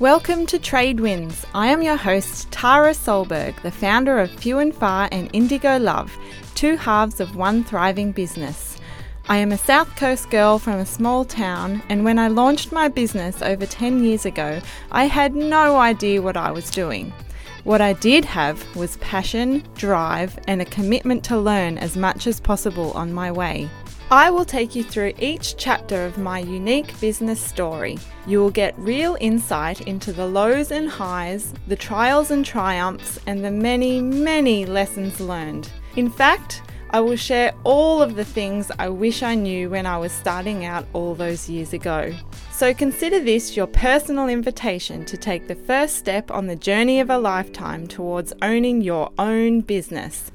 [0.00, 1.44] Welcome to Trade Wins.
[1.54, 6.16] I am your host, Tara Solberg, the founder of Few and Far and Indigo Love,
[6.54, 8.78] two halves of one thriving business.
[9.28, 12.86] I am a South Coast girl from a small town, and when I launched my
[12.86, 14.60] business over 10 years ago,
[14.92, 17.12] I had no idea what I was doing.
[17.64, 22.38] What I did have was passion, drive, and a commitment to learn as much as
[22.38, 23.68] possible on my way.
[24.10, 27.98] I will take you through each chapter of my unique business story.
[28.26, 33.44] You will get real insight into the lows and highs, the trials and triumphs, and
[33.44, 35.70] the many, many lessons learned.
[35.96, 39.98] In fact, I will share all of the things I wish I knew when I
[39.98, 42.14] was starting out all those years ago.
[42.50, 47.10] So consider this your personal invitation to take the first step on the journey of
[47.10, 50.30] a lifetime towards owning your own business.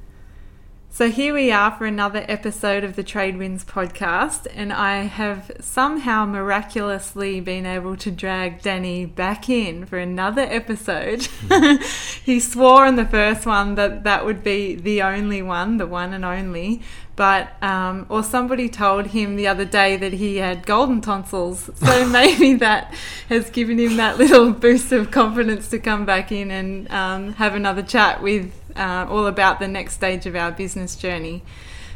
[0.96, 5.50] So here we are for another episode of the Trade Wins podcast, and I have
[5.60, 11.28] somehow miraculously been able to drag Danny back in for another episode.
[12.24, 16.14] he swore in the first one that that would be the only one, the one
[16.14, 16.84] and only,
[17.16, 22.08] but um, or somebody told him the other day that he had golden tonsils, so
[22.10, 22.94] maybe that
[23.30, 27.54] has given him that little boost of confidence to come back in and um, have
[27.54, 31.44] another chat with uh, all about the next stage of our business journey.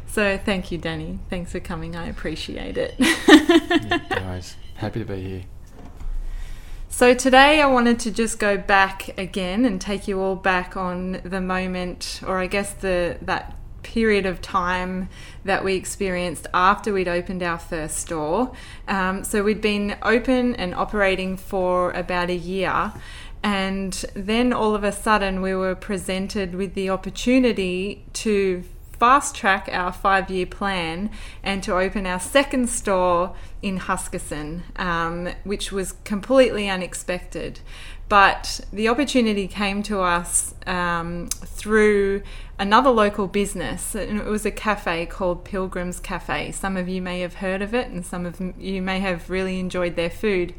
[0.07, 1.19] So thank you, Danny.
[1.29, 1.95] Thanks for coming.
[1.95, 2.95] I appreciate it.
[2.97, 5.43] yeah, guys, happy to be here.
[6.89, 11.21] So today I wanted to just go back again and take you all back on
[11.23, 13.56] the moment, or I guess the that
[13.87, 15.07] period of time
[15.45, 18.51] that we experienced after we'd opened our first store.
[18.87, 22.91] Um, so we'd been open and operating for about a year.
[23.41, 28.63] And then all of a sudden, we were presented with the opportunity to
[28.99, 31.09] fast track our five year plan
[31.43, 37.59] and to open our second store in Huskisson, um, which was completely unexpected.
[38.09, 42.23] But the opportunity came to us um, through
[42.57, 46.51] another local business, and it was a cafe called Pilgrim's Cafe.
[46.53, 49.59] Some of you may have heard of it, and some of you may have really
[49.59, 50.53] enjoyed their food.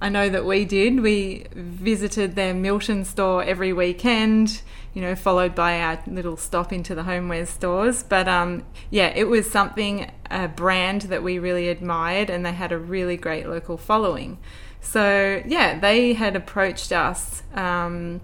[0.00, 1.00] I know that we did.
[1.00, 4.60] We visited their Milton store every weekend,
[4.92, 8.02] you know, followed by our little stop into the homeware stores.
[8.02, 12.72] But um, yeah, it was something, a brand that we really admired, and they had
[12.72, 14.38] a really great local following.
[14.82, 18.20] So yeah, they had approached us um,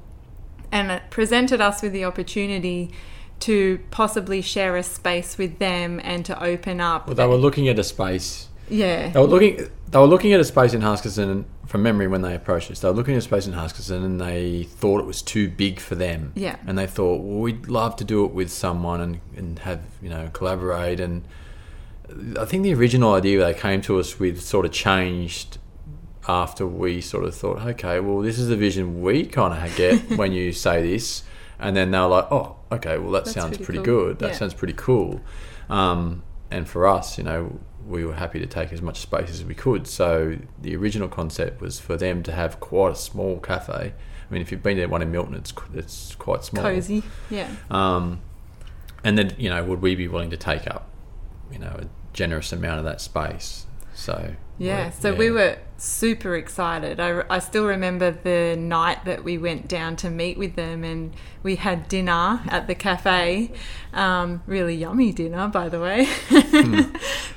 [0.71, 2.93] and presented us with the opportunity
[3.41, 7.07] to possibly share a space with them and to open up.
[7.07, 8.49] Well, they were looking at a space.
[8.73, 9.09] Yeah.
[9.11, 9.69] They were looking.
[9.91, 12.81] They were looking at a space in Huskisson from memory when they approached us.
[12.81, 15.81] They were looking at a space in Huskisson and they thought it was too big
[15.81, 16.33] for them.
[16.35, 16.57] Yeah.
[16.67, 20.09] And they thought, well, we'd love to do it with someone and, and have you
[20.09, 20.99] know collaborate.
[20.99, 21.25] And
[22.39, 25.59] I think the original idea they came to us with sort of changed
[26.27, 29.99] after we sort of thought, okay, well, this is the vision we kind of get
[30.17, 31.25] when you say this.
[31.59, 34.05] And then they were like, oh, okay, well, that That's sounds pretty pretty, cool.
[34.07, 34.19] good.
[34.21, 34.37] That Yeah.
[34.37, 35.21] sounds pretty cool.
[35.69, 39.45] Um, and for us, you know, we were happy to take as much space as
[39.45, 39.87] we could.
[39.87, 43.95] So the original concept was for them to have quite a small cafe.
[43.95, 46.63] I mean, if you've been to one in Milton, it's it's quite small.
[46.63, 47.03] Cozy.
[47.31, 47.51] Yeah.
[47.71, 48.21] Um,
[49.05, 50.89] and then you know, would we be willing to take up,
[51.51, 53.67] you know, a generous amount of that space?
[53.95, 57.01] So Yeah, so we were super excited.
[57.01, 61.13] I, I still remember the night that we went down to meet with them and
[61.43, 63.51] we had dinner at the cafe.
[63.93, 66.09] Um, really yummy dinner, by the way.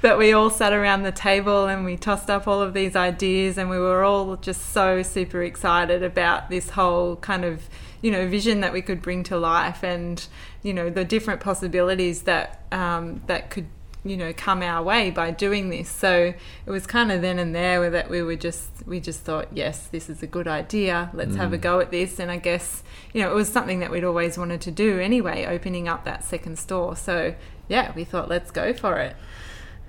[0.01, 3.57] but we all sat around the table and we tossed up all of these ideas
[3.57, 7.67] and we were all just so super excited about this whole kind of
[8.03, 10.27] you know vision that we could bring to life and
[10.61, 13.65] you know the different possibilities that um, that could
[14.05, 15.89] you know come our way by doing this.
[15.89, 16.33] So
[16.65, 19.87] it was kind of then and there that we were just we just thought yes
[19.87, 21.09] this is a good idea.
[21.13, 21.61] Let's have a mm.
[21.61, 22.19] go at this.
[22.19, 22.83] And i guess
[23.13, 26.23] you know it was something that we'd always wanted to do anyway opening up that
[26.23, 26.95] second store.
[26.95, 27.35] So
[27.67, 29.15] yeah we thought let's go for it.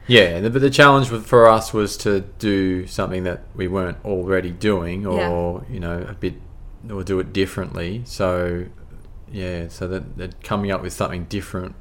[0.08, 4.50] Yeah, the- but the challenge for us was to do something that we weren't already
[4.52, 6.34] doing, or you know, a bit,
[6.88, 8.02] or do it differently.
[8.04, 8.66] So,
[9.32, 11.74] yeah, so that, that coming up with something different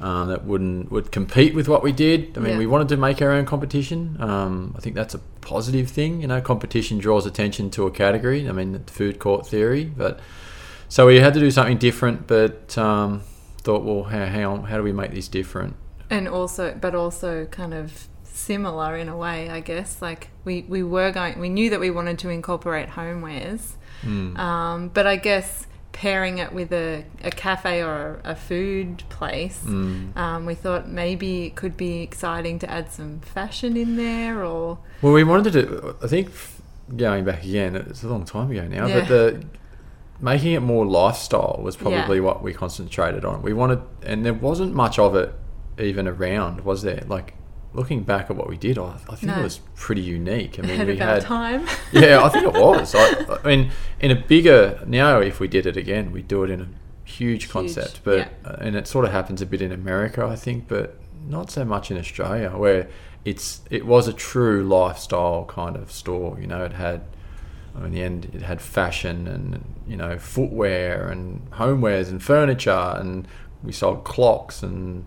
[0.00, 2.36] um, that wouldn't would compete with what we did.
[2.36, 2.58] I mean, Yeah.
[2.58, 4.16] we wanted to make our own competition.
[4.20, 6.20] Um, I think that's a positive thing.
[6.22, 8.48] You know, competition draws attention to a category.
[8.48, 10.20] I mean, the food court theory, but
[10.88, 12.26] so we had to do something different.
[12.26, 13.22] But um,
[13.62, 15.74] thought, well, how, how how do we make this different?
[16.12, 20.82] and also but also kind of similar in a way i guess like we we
[20.82, 24.36] were going we knew that we wanted to incorporate homewares Mm.
[24.38, 29.62] um, but i guess pairing it with a, a cafe or a, a food place
[29.66, 30.16] Mm.
[30.16, 34.78] um, we thought maybe it could be exciting to add some fashion in there or
[35.02, 35.96] Well, we wanted to.
[36.02, 36.30] I think
[36.96, 39.00] going back again, it's a long time ago now, Yeah.
[39.00, 39.44] but the
[40.20, 42.24] making it more lifestyle was probably Yeah.
[42.24, 43.42] what we concentrated on.
[43.42, 45.32] We wanted, and there wasn't much of it
[45.78, 47.02] even around, was there?
[47.08, 47.34] Like
[47.72, 49.40] looking back at what we did, I, I think No.
[49.40, 50.58] it was pretty unique.
[50.58, 51.66] I mean, we of had, time.
[51.92, 52.94] yeah, I think it was.
[52.94, 53.70] I, I mean,
[54.00, 56.68] in a bigger now, if we did it again, we'd do it in a
[57.08, 58.28] huge concept, but yeah.
[58.44, 60.96] uh, and it sort of happens a bit in America, I think, but
[61.28, 62.88] not so much in Australia, where
[63.24, 66.38] it's it was a true lifestyle kind of store.
[66.40, 67.02] You know, it had.
[67.72, 72.20] I mean, in the end, it had fashion and you know footwear and homewares and
[72.22, 73.28] furniture, and
[73.62, 75.04] we sold clocks and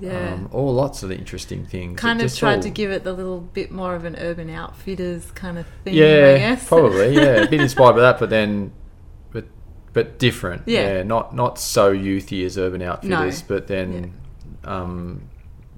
[0.00, 0.34] yeah.
[0.34, 1.98] um, all lots of interesting things.
[1.98, 4.50] It kind of tried all- to give it the little bit more of an urban
[4.50, 6.04] outfitters kind of thing, yeah,
[6.34, 6.68] I guess.
[6.68, 8.72] probably, yeah, a bit inspired by that, but then,
[9.30, 9.44] but
[9.92, 11.02] but different, Yeah.
[11.02, 13.46] not not so youthy as Urban Outfitters, No.
[13.48, 14.12] but then,
[14.64, 15.22] um,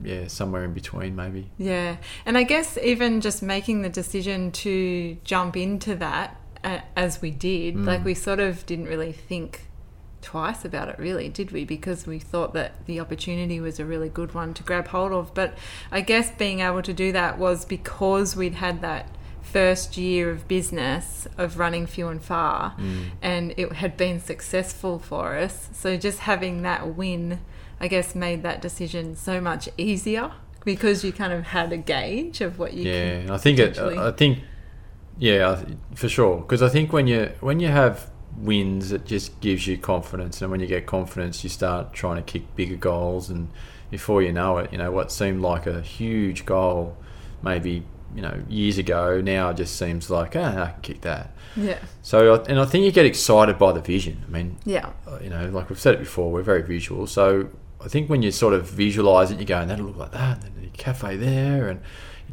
[0.02, 1.50] yeah, somewhere in between maybe.
[1.58, 7.20] Yeah, and I guess even just making the decision to jump into that uh, as
[7.22, 9.68] we did, like we sort of didn't really think
[10.26, 11.64] twice about it, really, did we?
[11.64, 15.32] Because we thought that the opportunity was a really good one to grab hold of.
[15.32, 15.56] But
[15.90, 19.08] I guess being able to do that was because we'd had that
[19.42, 23.04] first year of business of running few and far mm.
[23.22, 27.38] and it had been successful for us so just having that win
[27.78, 30.32] i guess made that decision so much easier
[30.66, 33.78] because you kind of had a gauge of what you yeah, I think it.
[33.78, 34.40] I think,
[35.16, 35.64] yeah,
[35.94, 36.38] for sure.
[36.38, 40.50] Because I think when you when you have wins, it just gives you confidence, and
[40.50, 43.48] when you get confidence, you start trying to kick bigger goals, and
[43.90, 46.96] before you know it, you know what seemed like a huge goal,
[47.42, 47.84] maybe
[48.14, 51.32] you know years ago, now it just seems like ah, I can kick that.
[51.56, 54.22] yeah So, and I think you get excited by the vision.
[54.26, 57.06] I mean, yeah uh, you know, like we've said it before, we're very visual.
[57.06, 57.48] So
[57.84, 60.44] I think when you sort of visualize it, you go, and that'll look like that,
[60.44, 61.80] and then a cafe there, and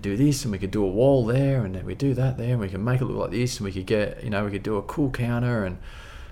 [0.02, 2.52] do this, and we could do a wall there, and then we do that there,
[2.52, 4.52] and we can make it look like this, and we could get, you know, we
[4.52, 5.78] could do a cool counter, and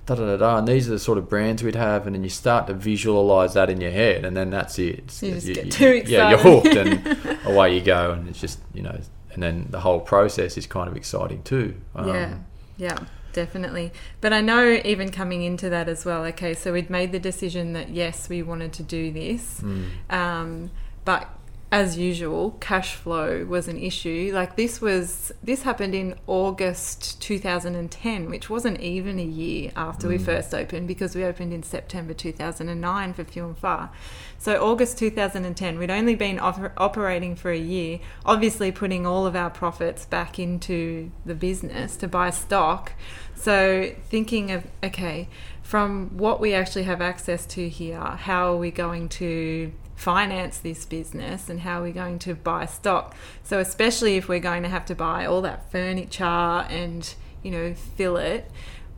[0.06, 0.58] da da da da.
[0.58, 3.54] And these are the sort of brands we'd have, and then you start to visualize
[3.54, 5.00] that in your head, and then that's it.
[5.00, 8.28] It's- You just you- get you- too Yeah, you're hooked, and away you go, and
[8.28, 8.98] it's just, you know,
[9.34, 11.76] and then the whole process is kind of exciting too.
[11.96, 12.38] Um, yeah
[12.78, 12.98] yeah
[13.34, 13.92] definitely
[14.22, 17.74] but i know even coming into that as well okay so we'd made the decision
[17.74, 20.72] that yes we wanted to do this mm, um,
[21.06, 21.30] but
[21.72, 24.32] as usual cash flow was an issue.
[24.34, 30.18] Like this was this happened in august 2010 which wasn't even a year after we
[30.18, 30.26] mm.
[30.26, 33.92] first opened because we opened in september 2009 for few and far
[34.38, 39.36] so august 2010 we'd only been oper- operating for a year obviously putting all of
[39.36, 42.94] our profits back into the business to buy stock.
[43.36, 45.28] So thinking of okay
[45.64, 49.72] from what we actually have access to here how are we going to
[50.02, 54.40] finance this business and how are we going to buy stock so especially if we're
[54.40, 57.14] going to have to buy all that furniture and
[57.44, 58.50] you know fill it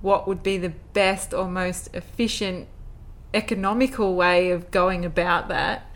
[0.02, 2.68] what would be the best or most efficient
[3.34, 5.90] economical way of going about that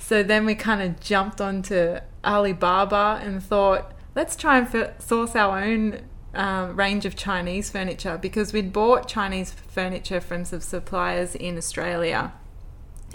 [0.00, 5.36] so then we kind of jumped onto Alibaba and thought, let's try and f- source
[5.36, 6.00] our own
[6.34, 12.32] um, range of Chinese furniture because we'd bought Chinese furniture from some suppliers in Australia.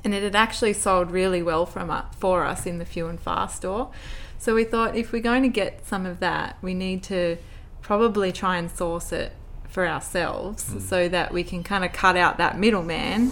[0.05, 3.19] And it had actually sold really well from u- for us in the Few and
[3.19, 3.91] Far store.
[4.37, 7.37] So we thought if we're going to get some of that, we need to
[7.81, 9.33] probably try and source it
[9.67, 10.79] for ourselves hmm.
[10.79, 13.31] so that we can kind of cut out that middleman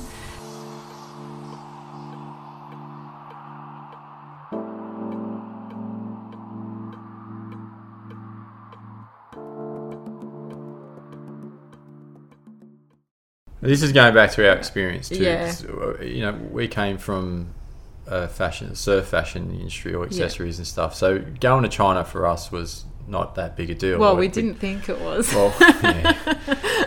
[13.69, 15.23] This is going back to our experience too.
[15.23, 15.53] Yeah.
[15.69, 17.53] uh, You know, we came from
[18.07, 20.93] uh, fashion, surf fashion industry or accessories and stuff.
[20.95, 23.99] So going to China for us was not that big a deal.
[23.99, 25.33] Well, We- we didn't think it was.
[25.33, 25.53] Well,
[25.83, 26.37] yeah.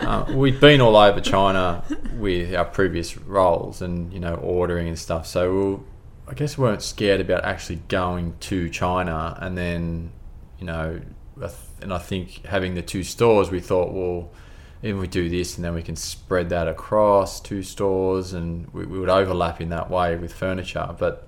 [0.01, 1.83] uh, we'd been all over China
[2.17, 5.27] with our previous roles and you know ordering and stuff.
[5.27, 5.79] So we were,
[6.27, 10.11] I guess we weren't scared about actually going to China and then
[10.59, 10.99] you know,
[11.81, 14.31] and I think having the two stores, we thought, well,
[14.87, 18.85] if we do this and then we can spread that across two stores and we,
[18.85, 20.95] we would overlap in that way with furniture.
[20.97, 21.27] But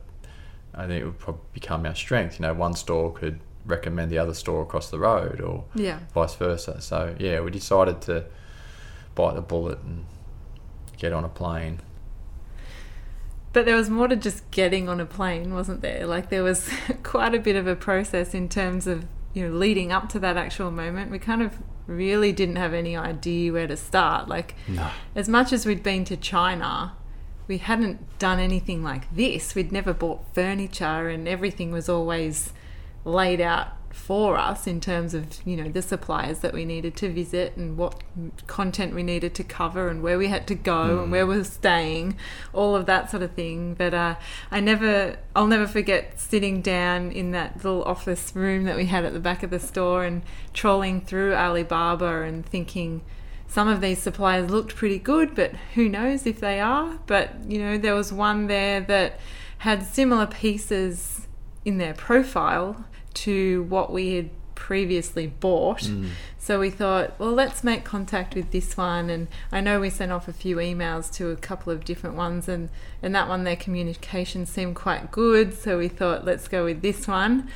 [0.74, 2.40] I think it would probably become our strength.
[2.40, 6.00] You know, one store could recommend the other store across the road or yeah.
[6.14, 6.82] vice versa.
[6.82, 8.26] So yeah, we decided to
[9.16, 10.06] bite the bullet and
[10.98, 11.82] get on a plane.
[13.52, 16.06] But there was more to just getting on a plane, wasn't there?
[16.06, 16.70] Like there was
[17.04, 20.38] quite a bit of a process in terms of, you know, leading up to that
[20.38, 21.12] actual moment.
[21.12, 21.58] We kind of
[21.90, 24.28] really didn't have any idea where to start.
[24.28, 24.90] Like No.
[25.16, 26.94] as much as we'd been to China,
[27.48, 29.56] we hadn't done anything like this.
[29.56, 32.54] We'd never bought furniture and everything was always
[33.06, 37.12] laid out for us in terms of you know the suppliers that we needed to
[37.12, 38.02] visit and what
[38.48, 41.04] content we needed to cover and where we had to go Mm.
[41.04, 42.16] and where we're staying
[42.54, 44.16] all of that sort of thing but uh,
[44.52, 49.04] i never i'll never forget sitting down in that little office room that we had
[49.06, 50.22] at the back of the store and
[50.54, 53.02] trolling through alibaba and thinking
[53.48, 57.00] some of these suppliers looked pretty good, but who knows if they are.
[57.08, 59.20] But you know, there was one there that
[59.58, 61.28] had similar pieces
[61.66, 62.86] in their profile
[63.24, 65.84] to what we had previously bought.
[65.84, 66.10] Mm.
[66.38, 69.10] So we thought, well, let's make contact with this one.
[69.10, 72.48] And I know we sent off a few emails to a couple of different ones,
[72.48, 72.70] and,
[73.02, 75.54] and that one, their communication seemed quite good.
[75.58, 77.50] So we thought, let's go with this one.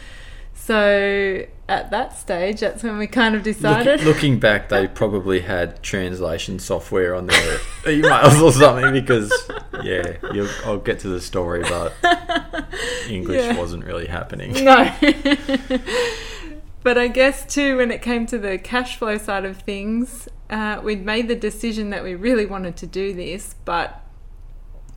[0.56, 4.00] So at that stage, that's when we kind of decided.
[4.02, 9.32] Look, looking back, they probably had translation software on their emails or something because,
[9.84, 11.94] yeah, you'll, I'll get to the story, but
[13.10, 13.58] English Yeah.
[13.58, 14.54] wasn't really happening.
[14.64, 14.90] No.
[16.84, 20.80] but I guess too, when it came to the cash flow side of things, uh,
[20.84, 24.02] we'd made the decision that we really wanted to do this, but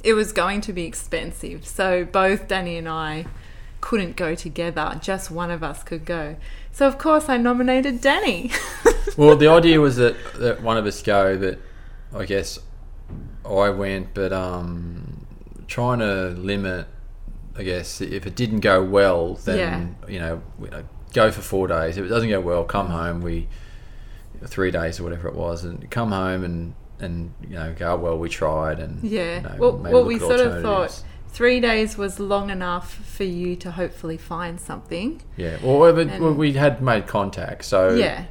[0.05, 1.67] it was going to be expensive.
[1.67, 3.27] So both Danny and I
[3.81, 4.99] couldn't go together.
[5.01, 6.37] Just one of us could go.
[6.73, 8.51] So of course I nominated Danny.
[9.17, 11.59] Well, the idea was that, that one of us go, but
[12.15, 12.59] I guess
[13.47, 15.27] I went, but um,
[15.69, 16.87] trying to limit,
[17.57, 20.83] I guess, if it didn't go well, then, you know, we, uh,
[21.15, 21.97] go for four days.
[21.97, 23.23] If it doesn't go well, come home.
[23.23, 23.49] We,
[24.45, 27.97] three days or whatever it was, and come home and, and you know, go, "Oh,
[27.97, 28.81] well, we tried.
[28.81, 29.37] And, Yeah.
[29.37, 31.03] you know, well, maybe well we sort of thought
[31.37, 35.21] three days was long enough for you to hopefully find something.
[35.37, 35.59] Yeah.
[35.63, 37.81] Well, And- well, we had made contact, so.
[37.95, 38.25] Yeah.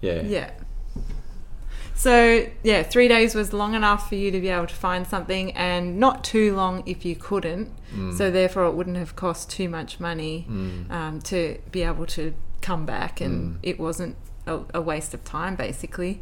[0.00, 0.22] Yeah.
[0.22, 0.50] Yeah.
[1.94, 5.52] So, yeah, three days was long enough for you to be able to find something
[5.52, 7.68] and not too long if you couldn't.
[7.94, 8.16] Mm.
[8.18, 10.90] So, therefore, it wouldn't have cost too much money Mm.
[10.90, 13.58] um, to be able to come back and Mm.
[13.62, 14.16] it wasn't
[14.46, 16.20] a, a waste of time, basically.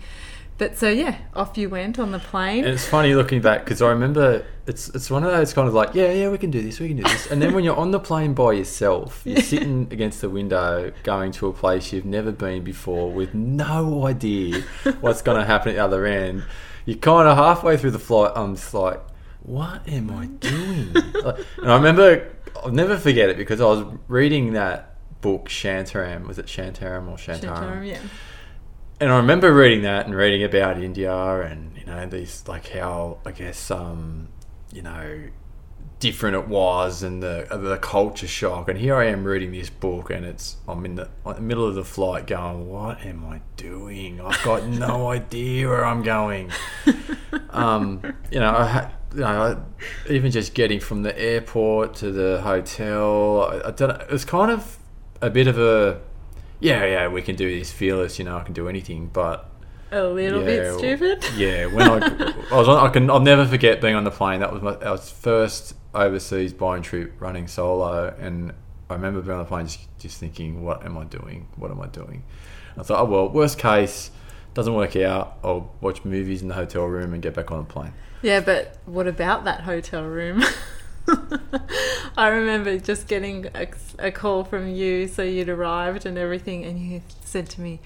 [0.58, 2.64] But so, yeah, off you went on the plane.
[2.64, 5.72] And it's funny looking back because I remember it's it's one of those kind of
[5.74, 7.76] like yeah yeah we can do this we can do this and then when you're
[7.76, 12.04] on the plane by yourself you're sitting against the window going to a place you've
[12.04, 14.62] never been before with no idea
[15.00, 16.44] what's going to happen at the other end
[16.84, 19.00] you're kind of halfway through the flight I'm just like
[19.42, 22.30] what am I doing and I remember
[22.62, 27.16] I'll never forget it because I was reading that book Shantaram was it Shantaram or
[27.16, 28.00] Shantaram Shantaram, yeah.
[29.00, 33.18] And I remember reading that and reading about India and you know these like how
[33.24, 34.28] I guess um,
[34.72, 35.28] you know
[36.00, 38.68] different it was and the the culture shock.
[38.68, 41.66] And here I am reading this book and it's I'm in the, in the middle
[41.66, 44.20] of the flight going what am I doing?
[44.20, 46.50] I've got no idea where I'm going.
[47.50, 52.12] Um, you know I had you know, I, even just getting from the airport to
[52.12, 54.78] the hotel, I, I don't know, it was kind of
[55.20, 56.00] a bit of a,
[56.60, 59.50] yeah, yeah, we can do this, fearless, you know, I can do anything, but
[59.90, 61.24] A little yeah, bit stupid.
[61.36, 61.96] Yeah, when I,
[62.52, 64.40] I was on, I can, I'll never forget being on the plane.
[64.40, 68.52] That was my, that was first overseas buying trip running solo, and
[68.90, 71.48] I remember being on the plane just, just thinking, what am I doing?
[71.56, 72.24] What am I doing?
[72.76, 74.10] I thought, oh well, worst case,
[74.54, 75.38] doesn't work out.
[75.44, 77.92] I'll watch movies in the hotel room and get back on the plane.
[78.22, 80.42] Yeah, but what about that hotel room?
[82.16, 86.78] I remember just getting a, a call from you, so you'd arrived and everything, and
[86.78, 87.80] you said to me,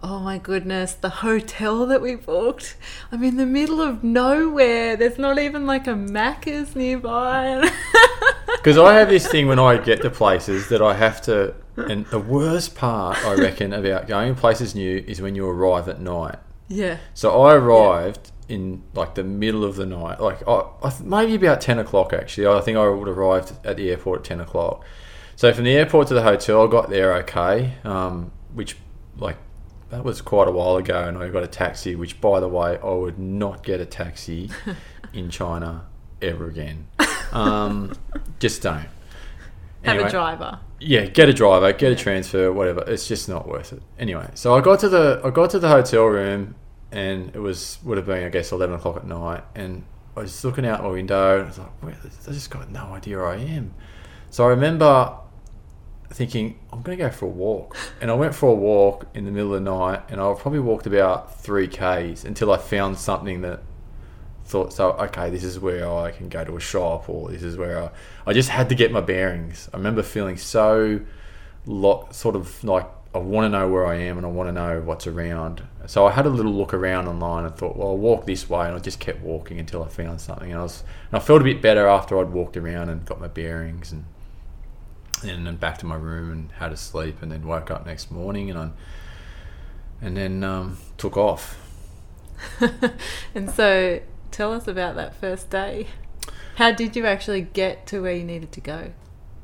[0.00, 2.76] Oh my goodness, the hotel that we booked.
[3.10, 4.94] I'm in the middle of nowhere.
[4.96, 7.68] There's not even like a Macca's nearby.
[8.58, 12.04] Because I have this thing when I get to places that I have to, and
[12.06, 16.36] the worst part I reckon about going places new is when you arrive at night.
[16.66, 16.96] yeah.
[17.14, 21.34] So I arrived in like the middle of the night, like I, I th- maybe
[21.34, 22.46] about ten o'clock actually.
[22.46, 24.84] I think I would have arrived at the airport at ten o'clock.
[25.36, 28.76] So from the airport to the hotel, I got there okay, um, which
[29.16, 29.36] like
[29.90, 31.94] that was quite a while ago, and I got a taxi.
[31.94, 34.50] Which, by the way, I would not get a taxi
[35.12, 35.86] in China
[36.20, 36.88] ever again.
[37.32, 37.94] Um,
[38.38, 38.88] just don't.
[39.84, 40.60] Have a driver.
[40.80, 42.84] Yeah, get a driver, get a transfer, whatever.
[42.86, 43.82] It's just not worth it.
[43.98, 46.54] Anyway, so I got to the I got to the hotel room,
[46.90, 49.84] and it was would have been I guess eleven o'clock at night, and
[50.16, 52.94] I was looking out my window, and I was like, Where, I just got no
[52.94, 53.74] idea where I am.
[54.30, 55.16] So I remember
[56.10, 59.24] thinking I'm going to go for a walk, and I went for a walk in
[59.24, 62.98] the middle of the night, and I probably walked about three k's until I found
[62.98, 63.62] something that
[64.48, 67.58] thought so okay this is where i can go to a shop or this is
[67.58, 67.90] where i,
[68.26, 71.00] I just had to get my bearings i remember feeling so
[71.66, 72.86] lo- sort of like
[73.18, 76.06] i want to know where i am and i want to know what's around so
[76.06, 78.74] i had a little look around online and thought well i'll walk this way and
[78.74, 81.44] i just kept walking until i found something and i was and i felt a
[81.44, 84.04] bit better after i'd walked around and got my bearings and
[85.22, 88.10] and then back to my room and had a sleep, and then woke up next
[88.10, 88.70] morning and I,
[90.00, 91.58] and then um, took off.
[93.34, 95.88] and so, tell us about that first day.
[96.56, 98.92] How did you actually get to where you needed to go?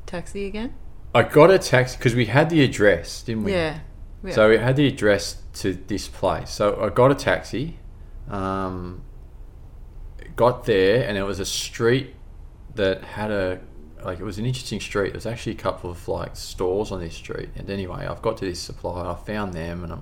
[0.05, 0.73] Taxi again?
[1.15, 3.53] I got a taxi because we had the address, didn't we?
[3.53, 3.79] Yeah.
[4.21, 4.33] yeah.
[4.33, 6.49] So we had the address to this place.
[6.49, 7.79] So I got a taxi,
[8.29, 9.01] um,
[10.35, 12.15] got there, and it was a street
[12.75, 13.61] that had a
[14.03, 15.13] like it was an interesting street.
[15.13, 17.49] There's actually a couple of like stores on this street.
[17.55, 19.07] And anyway, I've got to this supplier.
[19.07, 19.99] I found them, and I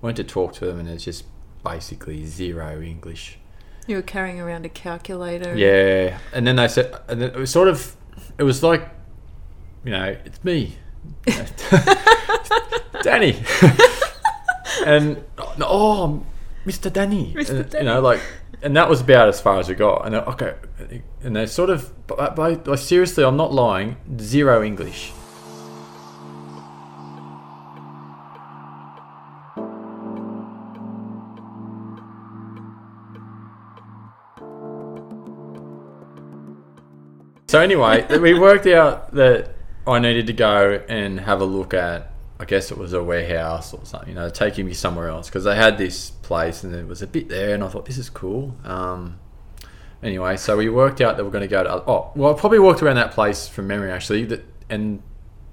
[0.00, 1.24] went to talk to them, and it's just
[1.62, 3.38] basically zero English.
[3.86, 5.56] You were carrying around a calculator.
[5.56, 7.96] Yeah, and then they said, and then it was sort of,
[8.38, 8.88] it was like,
[9.84, 10.76] you know, it's me,
[13.02, 13.42] Danny,
[14.86, 15.24] and
[15.60, 16.24] oh,
[16.64, 16.92] Mr.
[16.92, 17.50] Danny, Mr.
[17.50, 17.84] And, Danny.
[17.84, 18.20] you know, like,
[18.62, 20.06] and that was about as far as we got.
[20.06, 20.54] And they're, okay,
[21.22, 25.12] and they sort of, but, uh, but like, seriously, I'm not lying, zero English.
[37.48, 39.51] So anyway, we worked out that
[39.86, 42.08] I needed to go and have a look at.
[42.40, 44.08] I guess it was a warehouse or something.
[44.08, 47.06] You know, taking me somewhere else because they had this place and it was a
[47.06, 48.56] bit there, and I thought this is cool.
[48.64, 49.18] Um,
[50.02, 51.70] anyway, so we worked out that we're going to go to.
[51.86, 54.24] Oh, well, I probably walked around that place from memory actually.
[54.24, 55.02] That and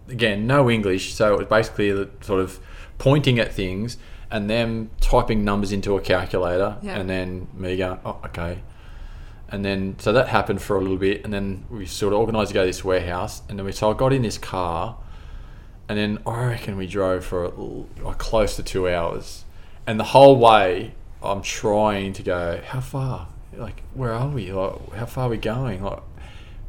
[0.07, 2.59] again, no English, so it was basically the sort of
[2.97, 3.97] pointing at things
[4.31, 6.97] and them typing numbers into a calculator, Yeah.
[6.99, 8.59] and then me going, oh, okay.
[9.51, 12.49] And then, so that happened for a little bit, and then we sort of organised
[12.49, 14.97] to go to this warehouse, and then we, so I got in this car,
[15.87, 19.45] and then I reckon we drove for a, close to two hours,
[19.87, 23.27] and the whole way I'm trying to go, how far?
[23.57, 24.51] Like, where are we?
[24.53, 25.83] Like, how far are we going?
[25.83, 26.03] Like,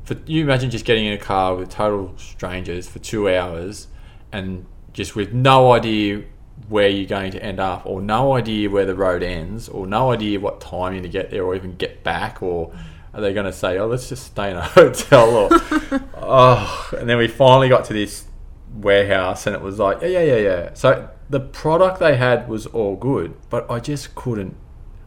[0.05, 3.89] for you imagine just getting in a car with total strangers for two hours,
[4.33, 6.23] and just with no idea
[6.69, 10.13] where you're going to end up, or no idea where the road ends, or no
[10.13, 12.73] idea what time you're going to get there, or even get back, or
[13.13, 15.49] are they going to say, "Oh, let's just stay in a hotel," or
[16.15, 18.27] oh, and then we finally got to this
[18.75, 20.75] warehouse, and it was like, yeah, yeah, yeah, yeah.
[20.75, 24.57] So the product they had was all good, but I just couldn't.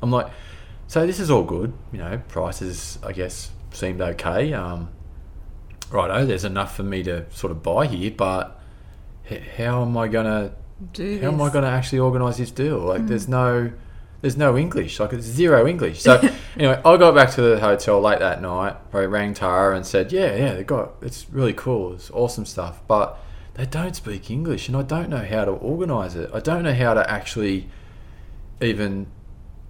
[0.02, 0.28] I'm like,
[0.88, 2.22] so this is all good, you know.
[2.28, 4.54] Prices, I guess, seemed okay.
[4.54, 4.90] Um,
[5.92, 8.60] righto, there's enough for me to sort of buy here, but
[9.30, 10.54] h- how am I gonna
[10.92, 12.80] Do how am I going to actually organise this deal?
[12.80, 13.08] Like, hmm.
[13.08, 13.72] there's no,
[14.22, 15.00] there's no English.
[15.00, 16.02] Like, it's zero English.
[16.02, 16.16] So
[16.58, 18.76] anyway, I got back to the hotel late that night.
[18.94, 21.94] I rang Tara and said, "Yeah, yeah, they got it's really cool.
[21.94, 23.18] It's awesome stuff, but
[23.54, 26.30] they don't speak English, and I don't know how to organise it.
[26.34, 27.70] I don't know how to actually
[28.62, 29.08] even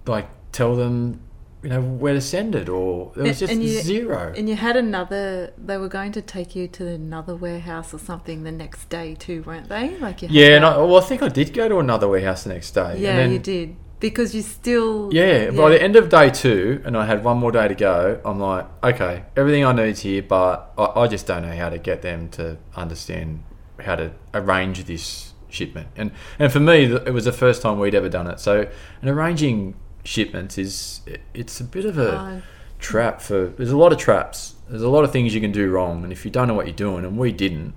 [0.06, 1.20] like tell them."
[1.64, 4.34] You know where to send it, or there was just and you- zero.
[4.36, 5.54] And you had another.
[5.56, 9.42] They were going to take you to another warehouse or something the next day too,
[9.44, 9.96] weren't they?
[9.96, 10.28] Like you.
[10.28, 12.72] had yeah, and I, well, I think I did go to another warehouse the next
[12.72, 12.98] day.
[12.98, 15.08] yeah, and then, you did because you still.
[15.10, 18.20] Yeah, by the end of day two, and I had one more day to go,
[18.26, 21.78] I'm like, okay, everything I need's here, but I, I just don't know how to
[21.78, 23.42] get them to understand
[23.80, 25.88] how to arrange this shipment.
[25.96, 28.38] And and for me, it was the first time we'd ever done it.
[28.40, 28.68] So,
[29.00, 31.00] and arranging shipments is
[31.32, 32.42] it's a bit of a
[32.78, 33.46] trap for.
[33.46, 34.54] There's a lot of traps.
[34.68, 36.66] There's a lot of things you can do wrong, and if you don't know what
[36.66, 37.74] you're doing, and we didn't,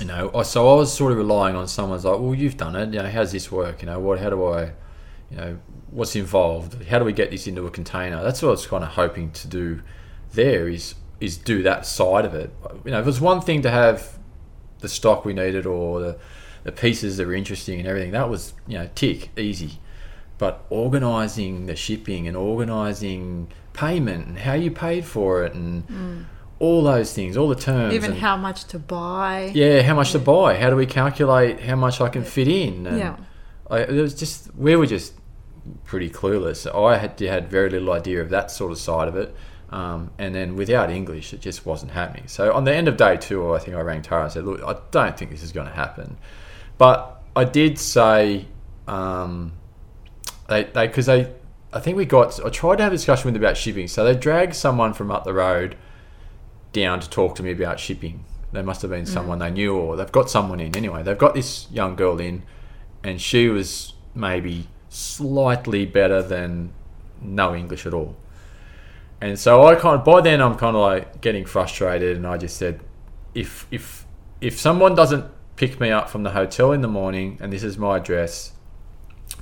[0.00, 2.92] you know, so I was sort of relying on someone's like, well, you've done it.
[2.92, 3.82] You know, how's this work?
[3.82, 4.18] You know, what?
[4.18, 4.72] How do I?
[5.30, 5.58] You know,
[5.90, 6.84] what's involved?
[6.84, 8.22] How do we get this into a container?
[8.22, 9.82] That's what I was kind of hoping to do.
[10.32, 12.52] There is is do that side of it.
[12.84, 14.18] You know, if it was one thing to have
[14.80, 16.18] the stock we needed or the
[16.64, 19.78] the pieces that were interesting and everything, that was you know tick easy.
[20.38, 26.26] But organising the shipping and organising payment and how you paid for it and
[26.58, 29.50] all those things, all the terms, Even and- how much to buy.
[29.54, 30.56] yeah, how much to buy?
[30.56, 32.86] How do we calculate how much I can fit in?
[32.86, 33.16] And Yeah.
[33.70, 35.14] I, it was just we were just
[35.84, 36.66] pretty clueless.
[36.72, 39.34] I had had very little idea of that sort of side of it,
[39.70, 42.24] um, and then without English, it just wasn't happening.
[42.28, 44.62] So on the end of day two, I think I rang Tara and said, "Look,
[44.62, 46.16] I don't think this is going to happen,"
[46.78, 48.46] but I did say
[48.86, 49.52] um,
[50.48, 51.32] they they because they.
[51.72, 52.44] I think we got.
[52.44, 53.88] I tried to have a discussion with them about shipping.
[53.88, 55.76] So they dragged someone from up the road
[56.72, 58.24] down to talk to me about shipping.
[58.52, 59.08] They must have been mm.
[59.08, 60.76] someone they knew, or they've got someone in.
[60.76, 62.42] Anyway, they've got this young girl in,
[63.02, 66.72] and she was maybe slightly better than
[67.20, 68.16] no English at all.
[69.20, 72.36] And so I kind of, by then I'm kind of like getting frustrated, and I
[72.36, 72.80] just said,
[73.34, 74.06] if if
[74.40, 77.78] if someone doesn't pick me up from the hotel in the morning, and this is
[77.78, 78.52] my address,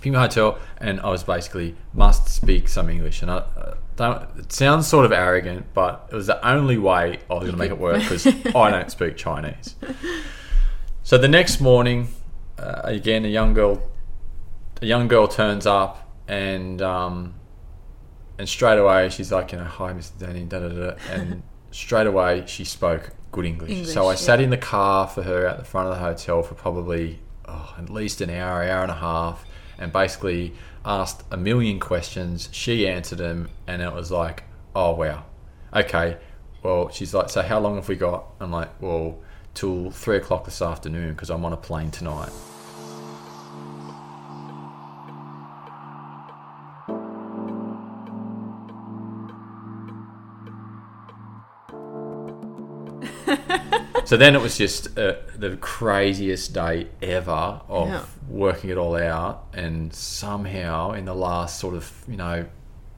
[0.05, 4.53] me hotel, and I was basically must speak some English, and I, uh, don't, it
[4.53, 7.70] sounds sort of arrogant, but it was the only way I was going to make
[7.70, 9.77] it work because I don't speak Chinese.
[11.03, 12.09] So the next morning,
[12.59, 13.90] uh, again, a young girl,
[14.81, 17.35] a young girl turns up, and um,
[18.38, 20.18] and straight away she's like, you know, hi, Mr.
[20.18, 23.70] Danny, da da da, and straight away she spoke good English.
[23.70, 26.42] English, so I sat in the car for her at the front of the hotel
[26.42, 29.44] for probably oh, at least an hour, hour and a half,
[29.85, 32.49] and basically asked a million questions.
[32.51, 34.42] She answered them, and it was like,
[34.75, 35.27] oh wow,
[35.73, 36.16] okay.
[36.62, 38.25] Well, she's like, so how long have we got?
[38.40, 39.18] I'm like, well,
[39.53, 42.31] till three o'clock this afternoon because I'm on a plane tonight.
[54.04, 58.04] So then it was just uh, the craziest day ever of Yeah.
[58.28, 62.46] working it all out, and somehow in the last sort of you know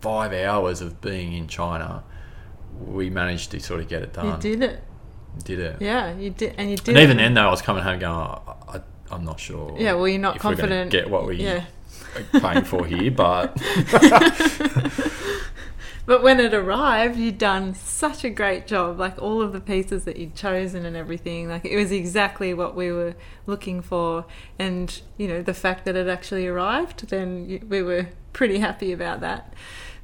[0.00, 2.02] five hours of being in China,
[2.86, 4.26] we managed to sort of get it done.
[4.26, 4.82] You did it.
[5.44, 5.76] Did it?
[5.80, 6.88] Yeah, you did, and you did.
[6.88, 9.76] And even then, though, I was coming home going, oh, I, I'm not sure.
[9.78, 10.90] Yeah, well, you're not if we're gonna confident.
[10.92, 11.64] get what we Yeah.
[12.34, 13.54] are paying for here, but
[16.06, 18.98] But when it arrived, you'd done such a great job.
[18.98, 21.48] Like all of the pieces that you'd chosen and everything.
[21.48, 23.14] Like it was exactly what we were
[23.46, 24.24] looking for.
[24.58, 29.20] And, you know, the fact that it actually arrived, then we were pretty happy about
[29.20, 29.52] that.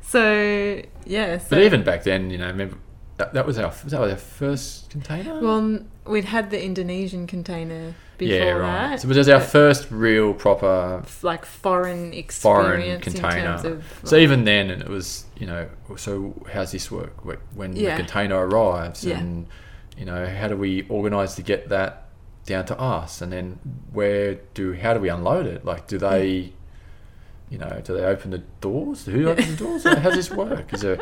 [0.00, 1.38] So, yeah.
[1.38, 2.76] So, but even back then, you know, remember
[3.22, 5.40] that, that was our was that our first container.
[5.40, 8.88] Well, we'd had the Indonesian container before yeah, right.
[8.90, 9.00] that.
[9.00, 13.58] So it was our first real proper like foreign experience foreign in container.
[13.58, 13.85] terms of.
[14.04, 15.68] so like, even then, it was you know.
[15.96, 17.96] So how's this work when Yeah.
[17.96, 19.18] the container arrives, Yeah.
[19.18, 19.46] and
[19.96, 22.08] you know how do we organise to get that
[22.44, 23.58] down to us, and then
[23.92, 25.64] where do how do we unload it?
[25.64, 26.52] Like, do they,
[27.50, 29.04] you know, do they open the doors?
[29.06, 29.85] Who opens the doors?
[29.85, 30.72] How does this work?
[30.74, 30.98] Is there,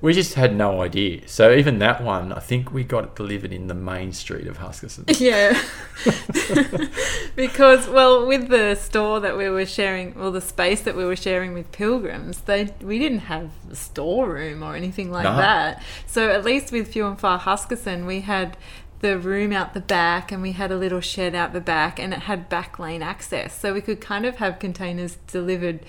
[0.00, 1.26] we just had no idea.
[1.28, 4.58] So even that one, I think we got it delivered in the main street of
[4.58, 5.04] Huskisson.
[5.20, 5.60] Yeah.
[7.36, 11.16] because well with the store that we were sharing well the space that we were
[11.16, 15.36] sharing with pilgrims they we didn't have a storeroom or anything like No.
[15.36, 18.56] that so at least with few and far huskisson we had
[19.00, 22.12] the room out the back and we had a little shed out the back and
[22.12, 25.80] it had back lane access so we could kind of have containers delivered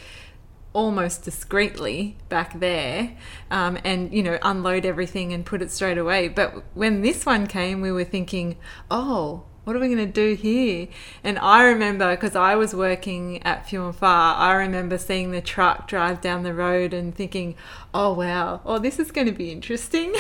[0.80, 3.12] almost discreetly back there
[3.52, 7.46] um, and you know unload everything and put it straight away but when this one
[7.48, 8.56] came we were thinking
[8.90, 10.88] oh what are we going to do here
[11.24, 15.42] and i remember because i was working at few and far i remember seeing the
[15.42, 17.54] truck drive down the road and thinking
[17.94, 20.14] oh wow oh this is going to be interesting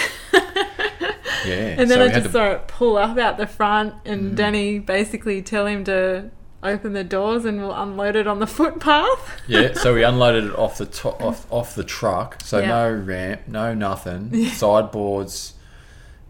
[1.45, 1.76] Yeah.
[1.80, 4.12] and then so I just to- saw it pull up out the front, Mm.
[4.12, 6.30] and Danny basically tell him to
[6.62, 9.41] open the doors and we'll unload it on the footpath.
[9.48, 12.38] Yeah, so we unloaded it off the top, off off the truck.
[12.43, 12.67] So Yeah.
[12.67, 14.45] no ramp, no nothing.
[14.48, 15.54] Sideboards,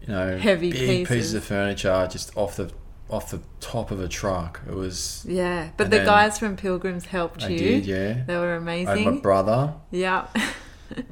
[0.02, 1.08] you know, Heavy big pieces.
[1.08, 1.34] pieces.
[1.34, 2.70] of furniture just off the
[3.08, 4.60] off the top of a truck.
[4.68, 5.24] It was.
[5.28, 7.58] Yeah, but the guys from Pilgrims helped you.
[7.58, 8.22] did, yeah.
[8.24, 9.74] They were I had my brother.
[9.90, 10.26] Yeah.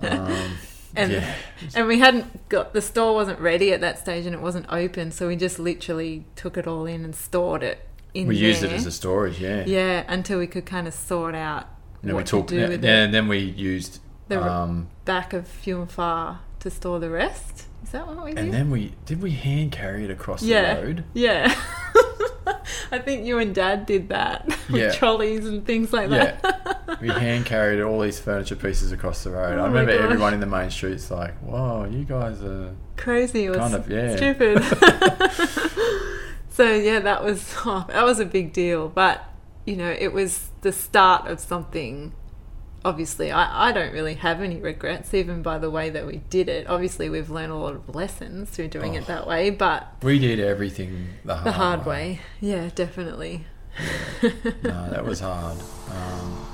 [0.03, 0.57] Um,
[0.97, 1.35] And yeah,
[1.77, 5.13] and we hadn't got the store wasn't ready at that stage and it wasn't open,
[5.13, 8.73] so we just literally took it all in and stored it in we used it
[8.73, 9.39] as a storage.
[9.41, 9.65] Yeah.
[9.67, 11.67] yeah until we could kind of sort out
[12.03, 12.47] And then what we took.
[12.49, 13.05] to do with yeah, it.
[13.07, 14.01] and then we used.
[14.29, 17.67] The um, Back of and far to store the rest.
[17.83, 18.39] Is that what we did?
[18.45, 21.05] and then we did we hand carry it across yeah, the road.
[21.15, 21.55] yeah.
[22.91, 24.93] I think you and Dad did that with Yeah.
[24.93, 26.37] trolleys and things like Yeah.
[26.43, 26.65] that.
[27.01, 29.59] We hand carried all these furniture pieces across the road.
[29.59, 30.03] Oh I remember gosh.
[30.05, 33.49] everyone in the main streets like, "Whoa, you guys are." Crazy.
[33.49, 34.17] Was Kind of, yeah.
[34.17, 34.59] stupid.
[36.59, 38.89] So yeah, that was oh, that was a big deal.
[38.89, 39.23] But
[39.65, 42.13] you know, it was the start of something.
[42.85, 46.49] Obviously, I, I don't really have any regrets, even by the way that we did
[46.49, 46.67] it.
[46.69, 48.99] Obviously, we've learned a lot of lessons through doing Oh.
[48.99, 52.21] it that way, but We did everything the hard, the hard way.
[52.41, 53.45] Yeah, definitely.
[54.23, 55.59] No, that was hard.
[55.91, 56.47] Um,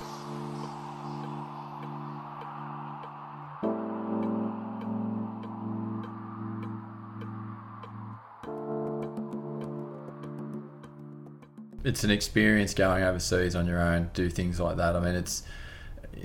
[11.85, 14.97] it's an experience going overseas on your own, do things like that.
[14.97, 15.45] I mean, it's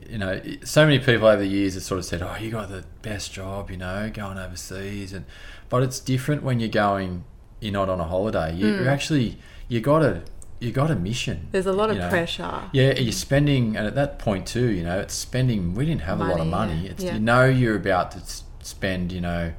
[0.10, 2.70] you know, so many people over the years have sort of said, "Oh, you got
[2.70, 5.26] the best job," you know, going overseas, and
[5.70, 7.24] but it's different when you're going.
[7.60, 8.56] You're not on a holiday.
[8.56, 8.84] You, hmm.
[8.84, 10.24] You're actually you got a
[10.60, 11.48] you got a mission.
[11.52, 12.10] There's a lot of know.
[12.10, 12.70] pressure.
[12.74, 15.74] Yeah, you're spending, and at that point too, you know, it's spending.
[15.74, 16.86] We didn't have a lot of Money, money.
[16.86, 17.14] yeah, It's yeah.
[17.16, 18.22] you know you're about to
[18.62, 19.54] spend, you know,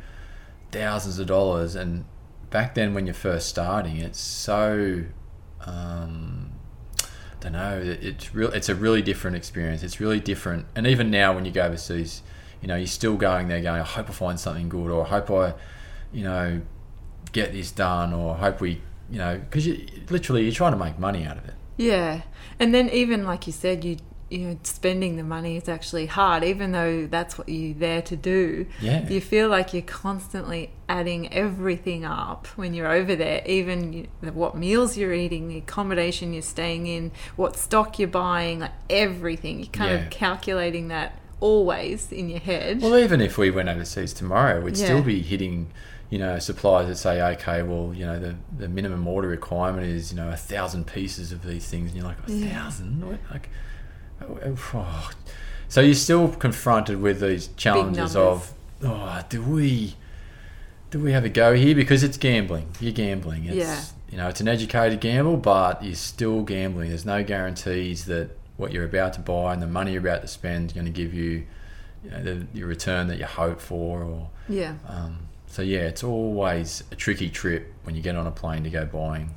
[0.73, 2.05] thousands of dollars, and
[2.51, 5.05] back then when you're first starting, it's so,
[5.67, 6.53] um,
[7.01, 7.07] I
[7.41, 7.79] don't know.
[7.79, 8.51] It, it's real.
[8.51, 9.83] It's a really different experience.
[9.83, 12.23] It's really different, and even now when you go overseas,
[12.61, 15.09] you know, you're still going there going, I hope I find something good, or I
[15.09, 15.55] hope I,
[16.13, 16.61] you know,
[17.33, 20.79] get this done, or I hope we, you know, because you literally you're trying to
[20.79, 21.55] make money out of it.
[21.77, 22.23] Yeah.
[22.59, 23.97] And then even like you said, you
[24.31, 28.15] you know, spending the money is actually hard, even though that's what you're there to
[28.17, 28.65] do.
[28.81, 29.09] Yeah.
[29.09, 34.97] You feel like you're constantly adding everything up when you're over there, even what meals
[34.97, 39.59] you're eating, the accommodation you're staying in, what stock you're buying, like everything.
[39.59, 40.05] You're kind Yeah.
[40.05, 42.81] of calculating that always in your head.
[42.81, 44.85] Well, even if we went overseas tomorrow, we'd Yeah.
[44.85, 45.71] still be hitting,
[46.09, 50.13] you know, suppliers that say, okay, well, you know, the, the minimum order requirement is,
[50.13, 52.63] you know, a thousand pieces of these things, and you're like, a Yeah.
[52.63, 53.03] thousand?
[53.31, 53.49] Like.
[55.69, 58.53] So you're still confronted with these challenges of,
[58.83, 59.95] oh, do we,
[60.91, 62.69] do we have a go here because it's gambling?
[62.81, 63.45] You're gambling.
[63.45, 63.83] It's, Yeah.
[64.11, 66.89] You know, it's an educated gamble, but you're still gambling.
[66.89, 70.29] There's no guarantees that what you're about to buy and the money you're about to
[70.29, 71.47] spend is going to give you
[72.05, 74.03] you know, the, your return that you hope for.
[74.03, 74.75] Or yeah.
[74.89, 78.71] um, so yeah, it's always a tricky trip when you get on a plane to
[78.71, 79.35] go buying.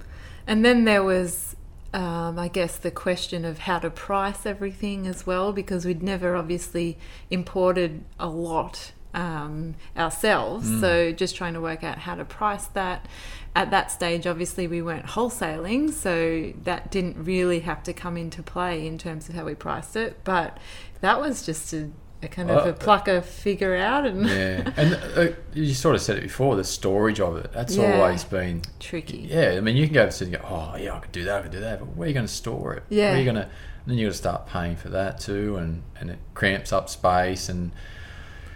[0.47, 1.55] And then there was,
[1.93, 6.35] um, I guess, the question of how to price everything as well, because we'd never
[6.35, 6.97] obviously
[7.29, 10.67] imported a lot um, ourselves.
[10.79, 13.07] So just trying to work out how to price that.
[13.55, 18.41] At that stage, obviously, we weren't wholesaling, so that didn't really have to come into
[18.41, 20.23] play in terms of how we priced it.
[20.23, 20.57] But
[21.01, 21.91] that was just a,
[22.23, 26.01] a kind of Uh, a plucker figure out and Yeah, and uh, you sort of
[26.01, 26.55] said it before.
[26.55, 27.93] The storage of it that's Yeah.
[28.01, 29.27] always been tricky.
[29.29, 31.41] Yeah, I mean, you can go and go, oh yeah, I could do that, I
[31.43, 32.83] could do that, but where are you going to store it?
[32.89, 33.09] Yeah.
[33.09, 33.49] where are you going to?
[33.85, 37.49] Then you got to start paying for that too, and and it cramps up space.
[37.49, 37.71] And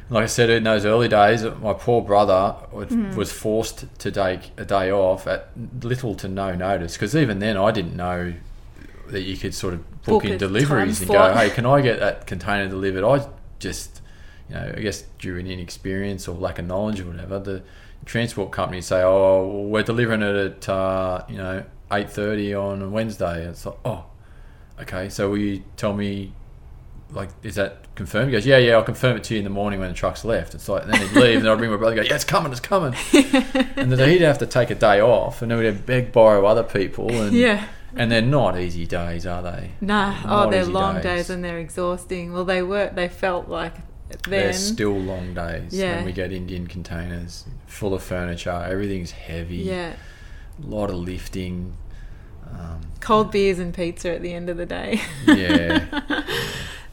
[0.09, 3.17] like I said in those early days, my poor brother was, Mm-hmm.
[3.17, 5.49] was forced to take a day off at
[5.83, 8.33] little to no notice because even then I didn't know
[9.09, 11.99] that you could sort of book, Book in deliveries and go, hey, can I get
[11.99, 13.03] that container delivered?
[13.05, 13.27] I
[13.59, 14.01] just,
[14.49, 17.63] you know, I guess due in inexperience or lack of knowledge or whatever, the
[18.05, 22.89] transport companies say, oh, well, we're delivering it at, uh, you know, 8.30 on a
[22.89, 23.45] Wednesday.
[23.45, 24.05] It's like, oh,
[24.81, 26.33] okay, so will you tell me,
[27.11, 28.27] like, is that confirmed?
[28.27, 30.23] He goes, yeah, yeah, I'll confirm it to you in the morning when the truck's
[30.25, 30.53] left.
[30.53, 32.51] It's like, then he'd leave, and I'd ring my brother and go, yeah, it's coming,
[32.51, 32.93] it's coming.
[33.75, 36.45] and then he'd have to take a day off, and then we'd have beg, borrow
[36.45, 37.11] other people.
[37.11, 37.67] And, Yeah.
[37.97, 39.71] And they're not easy days, are they?
[39.81, 41.03] Nah, oh, they're long days.
[41.03, 41.29] days.
[41.29, 42.33] and they're exhausting.
[42.33, 42.89] Well, they were.
[42.93, 43.73] They felt like
[44.27, 45.97] They're still long days Yeah.
[45.97, 48.65] when we get Indian containers full of furniture.
[48.69, 49.57] Everything's heavy.
[49.57, 49.93] yeah,
[50.63, 51.75] A lot of lifting.
[52.49, 55.01] Um, cold beers and pizza at the end of the day.
[55.27, 56.01] yeah.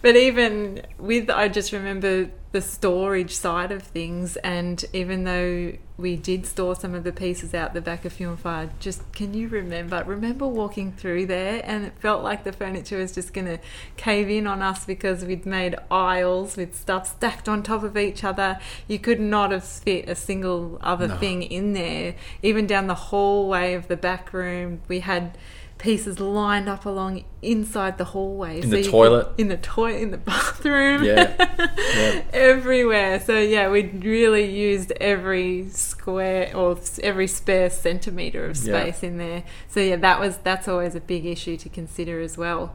[0.05, 6.15] But even with, I just remember the storage side of things, and even though we
[6.17, 9.33] did store some of the pieces out the back of Few and Far, just can
[9.33, 10.05] you remember?
[10.05, 13.59] Remember walking through there, and it felt like the furniture was just going to
[13.97, 18.25] cave in on us because we'd made aisles with stuff stacked on top of each
[18.25, 18.59] other.
[18.87, 21.17] You could not have fit a single other No.
[21.17, 22.15] thing in there.
[22.43, 25.39] Even down the hallway of the back room, we had
[25.79, 29.29] pieces lined up along inside the hallway In the you could- toilet?
[29.37, 31.35] in the toilet in the bathroom Yeah.
[31.39, 32.23] Yeah.
[32.33, 38.81] everywhere so yeah we really used every square or every spare centimeter of Yeah.
[38.81, 42.39] space in there so yeah that was that's always a big issue to consider as
[42.39, 42.75] well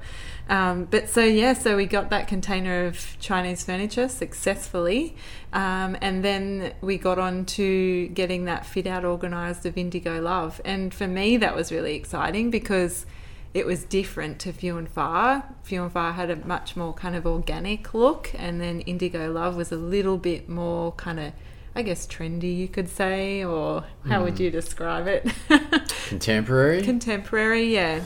[0.50, 5.16] um, but so yeah so we got that container of chinese furniture successfully
[5.54, 10.60] um, and then we got on to getting that fit out organized of indigo love
[10.66, 13.06] and for me that was really exciting because
[13.54, 15.44] it was different to Few and Far.
[15.64, 19.56] Few and Far had a much more kind of organic look, and then Indigo Love
[19.56, 21.34] was a little bit more kind of,
[21.74, 25.28] I guess, trendy, you could say, or how would you describe it?
[26.08, 26.84] Contemporary.
[26.84, 28.02] Contemporary, yeah.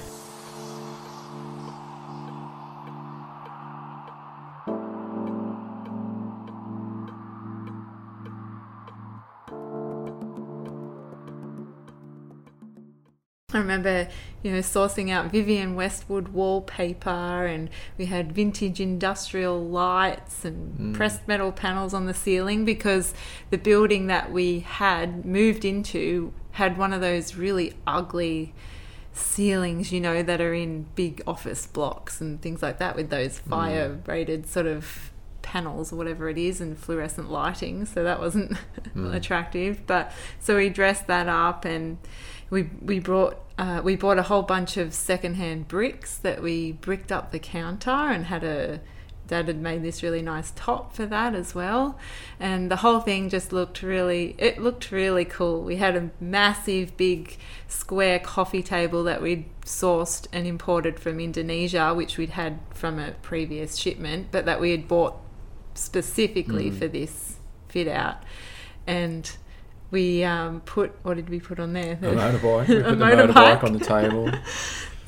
[13.54, 14.08] I remember,
[14.42, 20.94] you know, sourcing out Vivienne Westwood wallpaper, and we had vintage industrial lights and mm.
[20.94, 23.14] pressed metal panels on the ceiling because
[23.52, 28.54] the building that we had moved into had one of those really ugly
[29.14, 33.40] ceilings, you know, that are in big office blocks and things like that with those
[33.40, 33.50] mm.
[33.50, 35.12] fire rated sort of
[35.44, 38.58] panels or whatever it is and fluorescent lighting so that wasn't
[38.96, 39.14] mm.
[39.14, 39.86] attractive.
[39.86, 42.00] But so we dressed that up and
[42.50, 47.12] we we brought uh, we bought a whole bunch of secondhand bricks that we bricked
[47.12, 48.80] up the counter and had a
[49.26, 51.98] dad had made this really nice top for that as well.
[52.40, 55.62] And the whole thing just looked really it looked really cool.
[55.62, 57.38] We had a massive big
[57.68, 63.12] square coffee table that we'd sourced and imported from indonesia which we'd had from a
[63.22, 65.16] previous shipment but that we had bought
[65.74, 66.78] specifically Mm.
[66.78, 67.38] for this
[67.70, 68.18] fit out,
[68.86, 69.38] and
[69.94, 71.94] we um, put what did we put on there?
[71.94, 72.68] A motorbike.
[72.68, 73.34] We A put the motorbike.
[73.34, 74.30] motorbike on the table.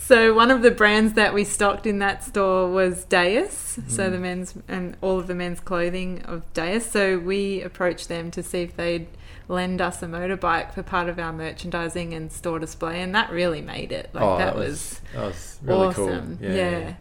[0.07, 3.79] So one of the brands that we stocked in that store was Deus.
[3.87, 4.11] So Mm.
[4.11, 6.85] the men's and all of the men's clothing of Deus.
[6.85, 9.07] So we approached them to see if they'd
[9.47, 13.61] lend us a motorbike for part of our merchandising and store display, and that really
[13.61, 14.11] made it.
[14.13, 16.37] Like oh, that, was, that was really awesome.
[16.37, 16.51] cool.
[16.51, 16.93] Yeah.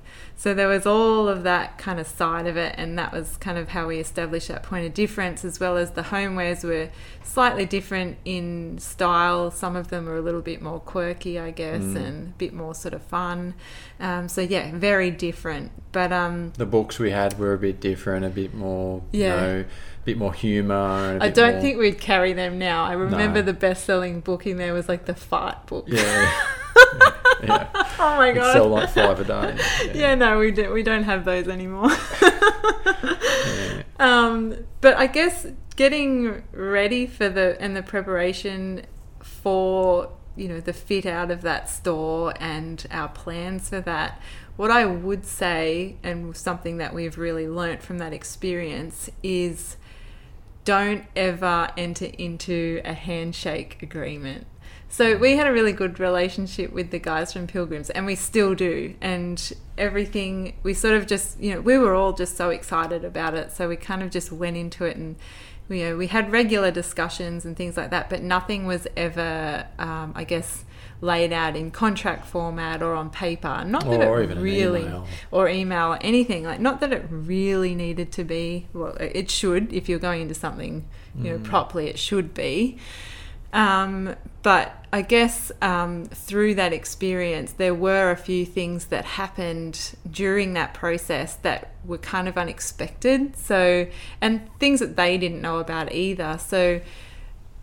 [0.45, 3.57] So there was all of that kind of side of it, and that was kind
[3.57, 6.91] of how we established that point of difference, as well as the homewares were
[7.23, 9.51] slightly different in style.
[9.51, 11.97] Some of them were a little bit more quirky, I guess, Mm.
[11.97, 13.55] and a bit more sort of fun.
[13.99, 15.73] Um, so yeah, very different.
[15.93, 19.35] But um, The books we had were a bit different, a bit more, Yeah.
[19.35, 22.85] you know, a bit more a I don't more- think we'd carry them now.
[22.85, 23.47] I remember No.
[23.47, 25.87] the best-selling book in there was like the fart book.
[25.89, 26.31] Yeah.
[27.43, 27.69] yeah.
[27.99, 28.53] oh my god.
[28.53, 29.59] sell like five a day.
[29.95, 30.73] yeah, no, we don't.
[30.73, 31.91] We don't have those anymore.
[32.97, 33.83] Yeah.
[33.99, 38.87] um, but I guess getting ready for the and the preparation
[39.21, 44.21] for you know the fit out of that store and our plans for that.
[44.57, 49.77] What I would say, and something that we've really learnt from that experience, is
[50.65, 54.47] don't ever enter into a handshake agreement.
[54.95, 58.55] So we had a really good relationship with the guys from Pilgrims, and we still
[58.55, 58.95] do.
[59.01, 63.35] And everything, we sort of just, you know, we were all just so excited about
[63.35, 63.51] it.
[63.51, 65.17] So we kind of just went into it, and
[65.69, 68.09] you know, we had regular discussions and things like that.
[68.09, 70.65] But nothing was ever, um, I guess,
[71.01, 73.65] laid out in contract format or on paper.
[73.67, 75.09] Not that Or it even really email.
[75.33, 79.73] or email or anything like not that it really needed to be well it should
[79.73, 80.85] if you're going into something
[81.19, 81.45] you know Mm.
[81.45, 82.79] properly it should be
[83.53, 89.97] um, but I guess um, through that experience, there were a few things that happened
[90.09, 93.37] during that process that were kind of unexpected.
[93.37, 93.89] So,
[94.21, 96.39] and things that they didn't know about either.
[96.39, 96.81] So,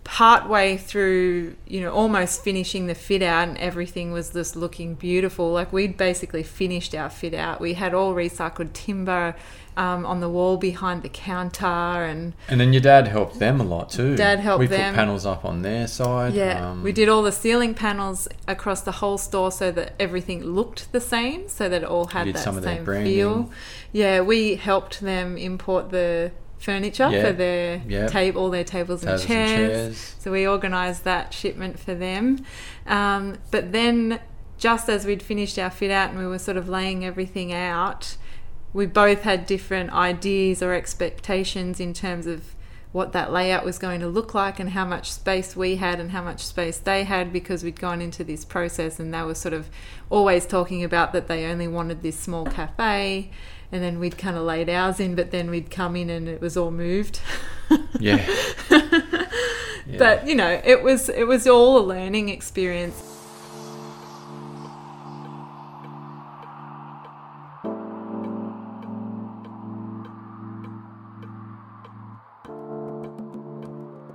[0.03, 5.51] partway through, you know, almost finishing the fit out and everything was just looking beautiful.
[5.51, 7.61] Like we'd basically finished our fit out.
[7.61, 9.35] We had all recycled timber
[9.77, 13.63] um, on the wall behind the counter and And then your dad helped them a
[13.63, 14.15] lot too.
[14.15, 14.93] Dad helped we them.
[14.93, 16.33] put panels up on their side.
[16.33, 20.43] Yeah, um, we did all the ceiling panels across the whole store so that everything
[20.43, 23.51] looked the same, so that it all had that some of their same feel.
[23.93, 26.31] Yeah, we helped them import the
[26.62, 28.08] furniture Yeah, for their yeah.
[28.08, 29.52] table, all their tables, tables and, chairs.
[29.52, 30.15] and chairs.
[30.19, 32.45] So we organised that shipment for them.
[32.86, 34.19] Um, but then,
[34.58, 38.15] just as we'd finished our fit out and we were sort of laying everything out,
[38.74, 42.56] we both had different ideas or expectations in terms of
[42.91, 46.12] what that layout was going to look like and how much space we had and
[46.12, 49.54] how much space they had because we'd gone into this process and they were sort
[49.54, 49.69] of
[50.10, 53.32] always talking about that they only wanted this small cafe
[53.71, 56.41] and then we'd kind of laid ours in but then we'd come in and it
[56.41, 57.19] was all moved
[57.99, 58.25] Yeah.
[58.69, 59.97] Yeah.
[59.97, 63.01] but you know it was it was all a learning experience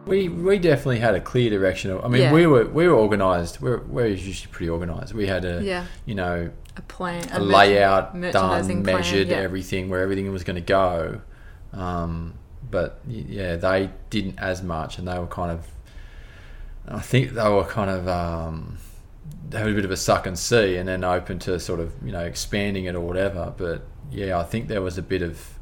[0.07, 1.99] We we definitely had a clear direction.
[2.03, 2.33] I mean, Yeah.
[2.33, 3.61] we were we were organised.
[3.61, 5.13] We're we're usually pretty organised.
[5.15, 9.29] We had a yeah you know a plan a, merchan- layout merchandising done, plan, measured
[9.29, 9.37] yeah.
[9.37, 11.21] everything where everything was going to go.
[11.73, 12.35] Um,
[12.71, 15.67] but yeah, they didn't as much, and they were kind of.
[16.89, 18.79] I think they were kind of um,
[19.49, 21.93] they had a bit of a suck and see, and then open to sort of
[22.05, 23.53] you know expanding it or whatever.
[23.57, 25.56] But yeah, I think there was a bit of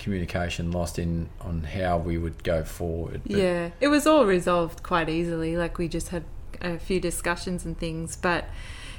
[0.00, 3.22] communication lost in on how we would go forward.
[3.24, 5.56] But Yeah, it was all resolved quite easily.
[5.56, 6.24] Like we just had
[6.60, 8.46] a few discussions and things, but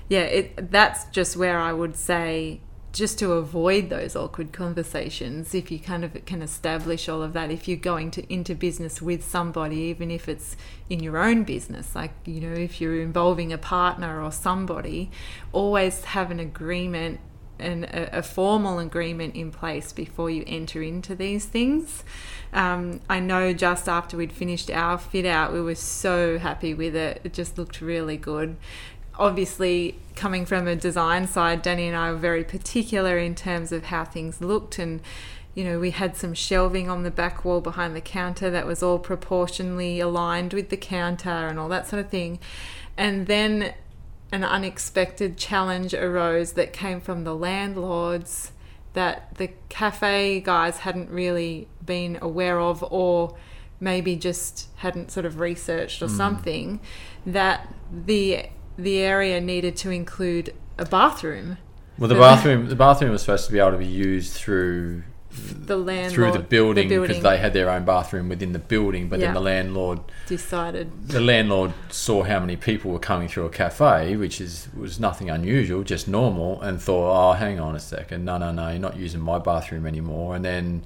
[0.07, 2.61] yeah, it that's just where I would say
[2.93, 7.49] just to avoid those awkward conversations if you kind of can establish all of that
[7.49, 10.57] if you're going to into business with somebody even if it's
[10.89, 15.09] in your own business like you know if you're involving a partner or somebody
[15.53, 17.19] always have an agreement
[17.61, 22.03] and a, a formal agreement in place before you enter into these things.
[22.53, 26.95] Um, I know just after we'd finished our fit out, we were so happy with
[26.95, 27.21] it.
[27.23, 28.57] It just looked really good.
[29.17, 33.85] Obviously, coming from a design side, Danny and I were very particular in terms of
[33.85, 35.01] how things looked and
[35.53, 38.81] you know, we had some shelving on the back wall behind the counter that was
[38.81, 42.39] all proportionally aligned with the counter and all that sort of thing.
[42.97, 43.73] And then
[44.31, 48.51] an unexpected challenge arose that came from the landlords
[48.93, 53.35] that the cafe guys hadn't really been aware of or
[53.79, 56.17] maybe just hadn't sort of researched or hmm.
[56.17, 56.79] something
[57.25, 58.45] that the
[58.77, 61.57] the area needed to include a bathroom.
[61.97, 65.03] Well, the bathroom the bathroom was supposed to be able to be used through
[65.65, 69.07] the landlord through the building because building they had their own bathroom within the building.
[69.07, 69.27] But Yeah.
[69.27, 71.07] then the landlord, decided.
[71.07, 75.29] the landlord saw how many people were coming through a cafe, which is was nothing
[75.29, 78.97] unusual, just normal, and thought, "Oh, hang on a second, no, no, no, you're not
[78.97, 80.83] using my bathroom anymore." And then,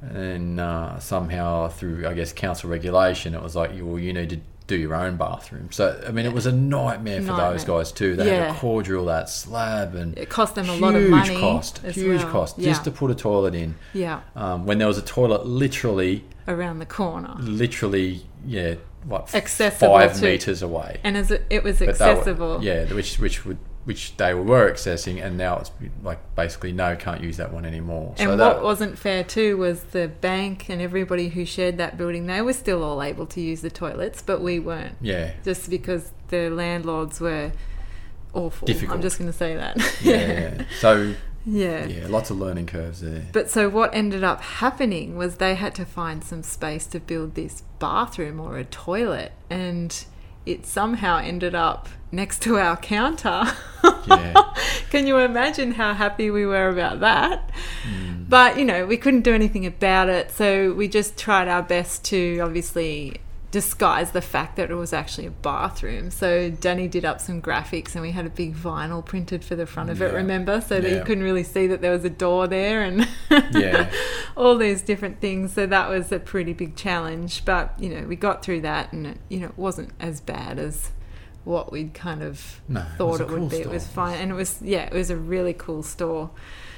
[0.00, 4.30] and then uh, somehow through, I guess, council regulation, it was like, "Well, you need
[4.30, 5.68] to." Do your own bathroom.
[5.72, 8.14] So I mean, it was a nightmare for those guys too.
[8.16, 8.52] They had Yeah.
[8.52, 11.40] to core drill that slab and It cost them a lot of money.
[11.40, 12.30] cost, huge well.
[12.32, 12.68] cost, Yeah.
[12.70, 13.74] just to put a toilet in.
[13.92, 17.34] yeah, Um, when there was a toilet literally, around the corner.
[17.40, 20.98] literally, yeah, what, Accessible five to- meters away.
[21.02, 22.58] And as it, it was But they were- accessible.
[22.62, 23.58] yeah, which which would
[23.88, 25.70] which they were accessing, and now it's
[26.02, 28.10] like basically no, can't use that one anymore.
[28.18, 31.96] And so what that wasn't fair too was the bank and everybody who shared that
[31.96, 34.96] building, they were still all able to use the toilets, but we weren't.
[35.00, 37.52] yeah, Just because the landlords were
[38.34, 38.66] awful.
[38.66, 38.96] Difficult.
[38.96, 39.78] I'm just going to say that.
[40.02, 40.16] yeah,
[40.58, 40.64] yeah.
[40.80, 41.14] So
[41.46, 41.86] yeah.
[41.86, 43.24] yeah, lots of learning curves there.
[43.32, 47.36] But so what ended up happening was they had to find some space to build
[47.36, 50.04] this bathroom or a toilet and
[50.48, 53.44] it somehow ended up next to our counter.
[54.06, 54.54] Yeah.
[54.90, 57.50] Can you imagine how happy we were about that?
[57.86, 58.28] Mm.
[58.28, 62.04] But, you know, we couldn't do anything about it, so we just tried our best
[62.06, 63.20] to obviously
[63.50, 66.10] disguise the fact that it was actually a bathroom.
[66.10, 69.64] So Danny did up some graphics and we had a big vinyl printed for the
[69.66, 70.60] front of it, remember?
[70.60, 73.08] So that you couldn't really see that there was a door there and
[73.52, 73.90] Yeah.
[74.36, 75.54] all these different things.
[75.54, 77.44] So that was a pretty big challenge.
[77.46, 80.58] But, you know, we got through that and, it, you know, it wasn't as bad
[80.58, 80.90] as
[81.44, 83.56] what we'd kind of No, thought it would cool be.
[83.56, 84.18] It was fine.
[84.18, 86.28] And it was, yeah, it was a really cool store.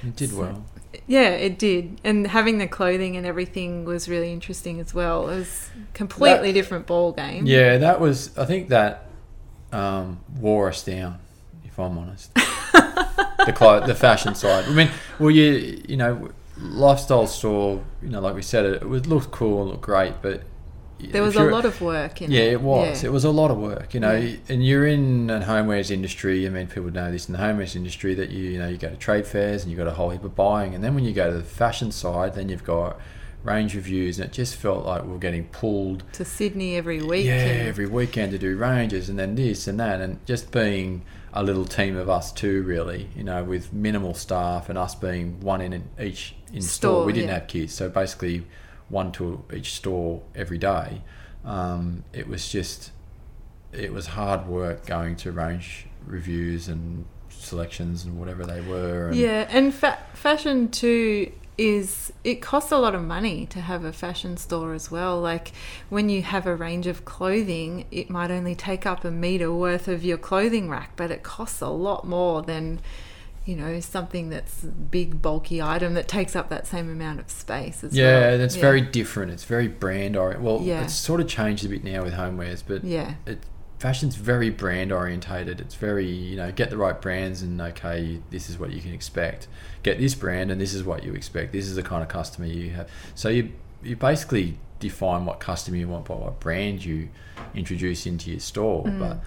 [0.05, 0.65] It did well.
[1.07, 2.01] Yeah, it did.
[2.05, 5.29] And having the clothing and everything was really interesting as well.
[5.29, 7.47] It was a completely different ball game.
[7.47, 8.37] Yeah, that was.
[8.37, 9.07] I think that
[9.73, 11.19] um, wore us down.
[11.65, 14.65] If I'm honest, the clo- the fashion side.
[14.65, 17.83] I mean, well, you you know, lifestyle store.
[18.03, 20.43] You know, like we said, it, it would look cool and look great, but
[21.09, 22.53] There was a lot of work in yeah, it.
[22.55, 23.03] it was.
[23.03, 23.09] Yeah.
[23.09, 24.15] It was a lot of work, you know.
[24.15, 24.37] Yeah.
[24.49, 26.47] And you're in a homewares industry.
[26.47, 28.91] I mean, people know this in the homewares industry that you, you know, you go
[28.91, 31.13] to trade fairs and you've got a whole heap of buying, and then when you
[31.13, 32.99] go to the fashion side, then you've got
[33.43, 37.25] range reviews, and it just felt like we were getting pulled to Sydney every week.
[37.25, 41.43] yeah, every weekend to do ranges and then this and that, and just being a
[41.43, 45.61] little team of us too, really, you know, with minimal staff and us being one
[45.61, 46.91] in each in store.
[46.91, 47.35] Store, We didn't yeah.
[47.35, 48.45] have kids, so basically
[48.91, 51.03] one to each store every day.
[51.45, 52.93] Um, it was just,
[53.73, 59.09] it was hard work going to range reviews and selections and whatever they were.
[59.09, 63.85] And Yeah, and fa- fashion too is it costs a lot of money to have
[63.85, 65.21] a fashion store as well.
[65.21, 65.53] Like
[65.91, 69.87] when you have a range of clothing, it might only take up a meter worth
[69.87, 72.81] of your clothing rack, but it costs a lot more than
[73.47, 77.83] you know something that's big bulky item that takes up that same amount of space
[77.83, 78.39] as Yeah, well.
[78.39, 79.33] that's very different.
[79.33, 80.45] It's very brand oriented.
[80.45, 80.85] Well, Yeah.
[80.85, 83.39] it's sort of changed a bit now with homewares, but yeah it
[83.79, 85.59] fashion's very brand orientated.
[85.59, 88.93] It's very you know get the right brands and okay, this is what you can
[88.93, 89.49] expect.
[89.83, 91.53] Get this brand and this is what you expect.
[91.53, 92.89] This is the kind of customer you have.
[93.15, 93.51] So you
[93.83, 97.09] you basically define what customer you want by what brand you
[97.55, 98.85] introduce into your store.
[98.85, 98.99] Mm.
[98.99, 99.19] But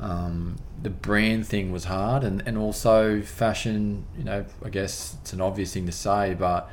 [0.00, 4.04] um, the brand thing was hard, and and also fashion.
[4.16, 6.70] You know, I guess it's an obvious thing to say, but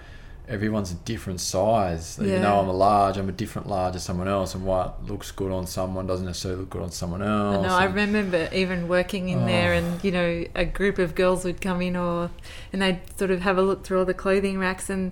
[0.48, 2.18] everyone's a different size.
[2.22, 2.40] Even Yeah.
[2.40, 5.52] though I'm a large, I'm a different large to someone else, and what looks good
[5.52, 7.68] on someone doesn't necessarily look good on someone else.
[7.68, 7.76] know.
[7.76, 9.78] I remember even working in there, Oh.
[9.78, 12.30] and you know, a group of girls would come in, or
[12.72, 14.90] and they'd sort of have a look through all the clothing racks.
[14.90, 15.12] And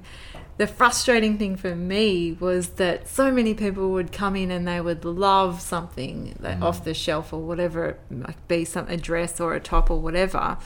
[0.58, 4.80] the frustrating thing for me was that so many people would come in and they
[4.80, 6.64] would love something that Mm.
[6.64, 10.00] off the shelf or whatever, it might be some a dress or a top or
[10.00, 10.58] whatever.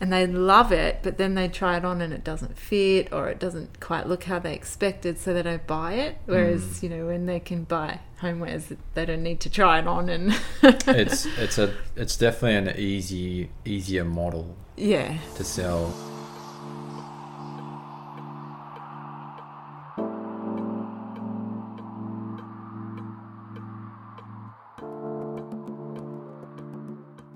[0.00, 3.28] And they love it, but then they try it on and it doesn't fit or
[3.28, 6.16] it doesn't quite look how they expected, so they don't buy it.
[6.26, 6.82] Whereas, Mm.
[6.82, 10.34] you know, when they can buy homewares, they don't need to try it on and
[10.64, 15.18] it's it's a it's definitely an easy easier model yeah.
[15.36, 15.94] to sell.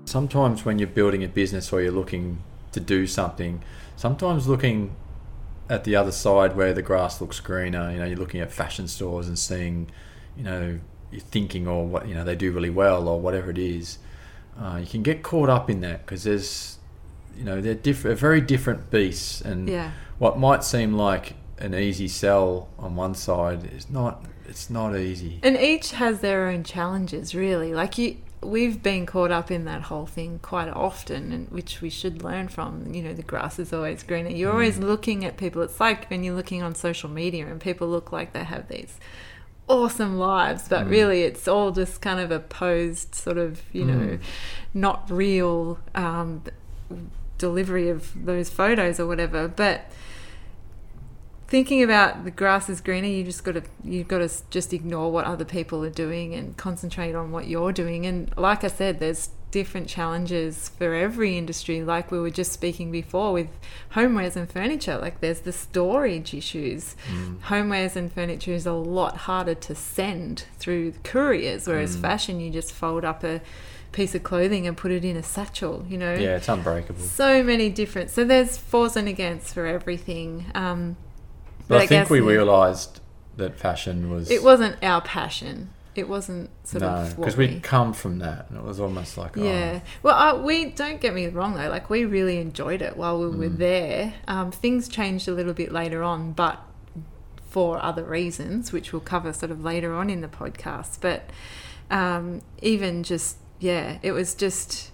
[0.07, 2.39] Sometimes when you're building a business or you're looking
[2.71, 3.61] to do something,
[3.95, 4.95] sometimes looking
[5.69, 8.87] at the other side where the grass looks greener, you know, you're looking at fashion
[8.87, 9.89] stores and seeing,
[10.37, 10.79] you know,
[11.11, 13.97] you're thinking or what, you know, they do really well or whatever it is.
[14.57, 16.77] Uh, you can get caught up in that because there's,
[17.37, 19.91] you know, they're different, very different beasts, and Yeah.
[20.19, 24.23] what might seem like an easy sell on one side is not.
[24.49, 25.39] It's not easy.
[25.43, 27.73] And each has their own challenges, really.
[27.73, 31.89] Like you, we've been caught up in that whole thing quite often, and which we
[31.89, 32.93] should learn from.
[32.93, 34.29] You know, the grass is always greener.
[34.29, 34.55] You're mm.
[34.55, 35.61] always looking at people.
[35.61, 38.99] It's like when you're looking on social media and people look like they have these
[39.67, 40.89] awesome lives, but mm.
[40.89, 44.19] really it's all just kind of a posed sort of, you know, mm.
[44.73, 46.43] not real um,
[47.37, 49.47] delivery of those photos or whatever.
[49.47, 49.91] But
[51.47, 55.11] thinking about the grass is greener, you just got to you've got to just ignore
[55.11, 58.05] what other people are doing and concentrate on what you're doing.
[58.05, 61.81] And like I said, there's different challenges for every industry.
[61.81, 63.47] Like we were just speaking before with
[63.93, 64.97] homewares and furniture.
[64.97, 66.95] Like there's the storage issues.
[67.45, 72.73] Homewares and furniture is a lot harder to send through couriers, whereas fashion you just
[72.73, 73.39] fold up a
[73.93, 75.85] piece of clothing and put it in a satchel.
[75.87, 76.99] You know Yeah, it's unbreakable.
[77.01, 80.97] so many different so there's fors and against for everything um
[81.67, 82.99] But I, I think we realised
[83.37, 85.69] that fashion was it wasn't our passion.
[85.95, 89.17] It wasn't sort no of because we, we'd come from that, and it was almost
[89.17, 89.79] like yeah.
[90.03, 91.69] Well uh, we don't get me wrong though.
[91.69, 93.57] Like we really enjoyed it while we were Mm.
[93.57, 94.13] there.
[94.27, 96.61] Um, things changed a little bit later on but
[97.49, 100.99] for other reasons which we'll cover sort of later on in the podcast.
[101.01, 101.29] But
[101.89, 104.91] um, even just yeah it was just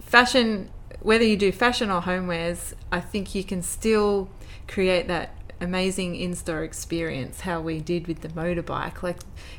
[0.00, 0.68] fashion
[1.00, 4.28] whether you do fashion or homewares i think you can still
[4.66, 5.30] create that
[5.60, 9.16] amazing in-store experience how we did with the motorbike like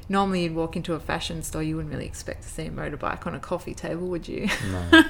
[0.08, 3.26] normally you'd walk into a fashion store you wouldn't really expect to see a motorbike
[3.26, 5.04] on a coffee table would you No.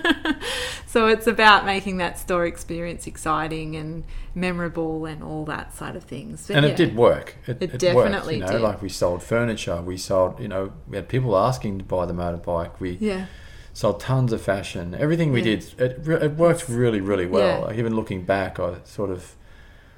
[0.85, 6.03] so it's about making that store experience exciting and memorable and all that side of
[6.03, 6.71] things But and yeah.
[6.71, 7.35] it did work.
[7.47, 8.61] It, It it definitely worked, you know, did.
[8.61, 12.13] Like we sold furniture, we sold, you know, we had people asking to buy the
[12.13, 12.79] motorbike.
[12.79, 13.25] We yeah
[13.73, 14.95] sold tons of fashion.
[14.95, 15.57] Everything we Yeah.
[15.57, 17.59] did, it, it worked really, really well.
[17.59, 17.65] Yeah.
[17.65, 19.35] Like even looking back, I sort of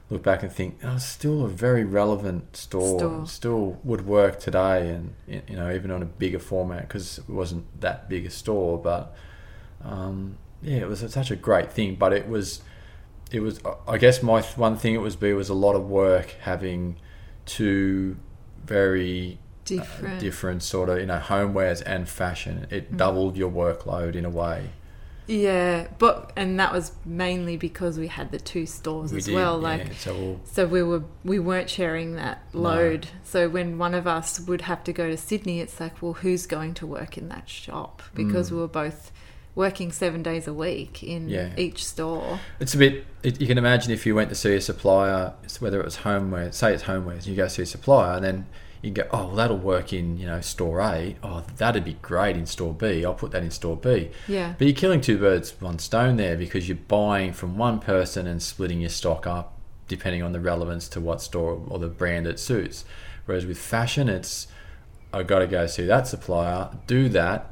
[0.10, 3.00] look back and think, oh, still a very relevant store.
[3.00, 3.28] Store.
[3.28, 7.66] Still would work today, and you know, even on a bigger format because it wasn't
[7.82, 8.78] that big a store.
[8.78, 9.16] But
[9.84, 11.96] um, yeah, it was such a great thing.
[11.96, 12.62] But it was,
[13.32, 13.60] it was.
[13.88, 16.98] I guess my th- one thing it was be was a lot of work having
[17.46, 18.18] two
[18.66, 22.68] very different uh, different sort of you know homewares and fashion.
[22.70, 22.74] Mm.
[22.74, 24.72] It doubled your workload in a way.
[25.30, 29.36] Yeah, but and that was mainly because we had the two stores We as did,
[29.36, 29.58] well.
[29.62, 33.08] yeah, Like so we'll, so we were we weren't sharing that load.
[33.24, 36.48] So when one of us would have to go to Sydney, it's like, well, who's
[36.48, 38.02] going to work in that shop?
[38.16, 38.54] Because Mm.
[38.54, 39.12] we were both
[39.54, 41.50] working seven days a week in Yeah.
[41.58, 42.40] each store.
[42.60, 43.06] it's a bit.
[43.22, 46.52] It, you can imagine if you went to see a supplier, whether it was homeware,
[46.52, 48.46] say it's homewares, you go see a supplier, and then
[48.82, 51.16] you go, oh, well, that'll work in you know store A.
[51.24, 53.04] Oh, that'd be great in store B.
[53.04, 54.12] I'll put that in store B.
[54.28, 57.80] Yeah, But you're killing two birds with one stone there because you're buying from one
[57.80, 59.56] person and splitting your stock up
[59.88, 62.86] depending on the relevance to what store or the brand it suits.
[63.26, 64.48] Whereas with fashion, it's
[65.12, 67.52] I've got to go see that supplier, do that,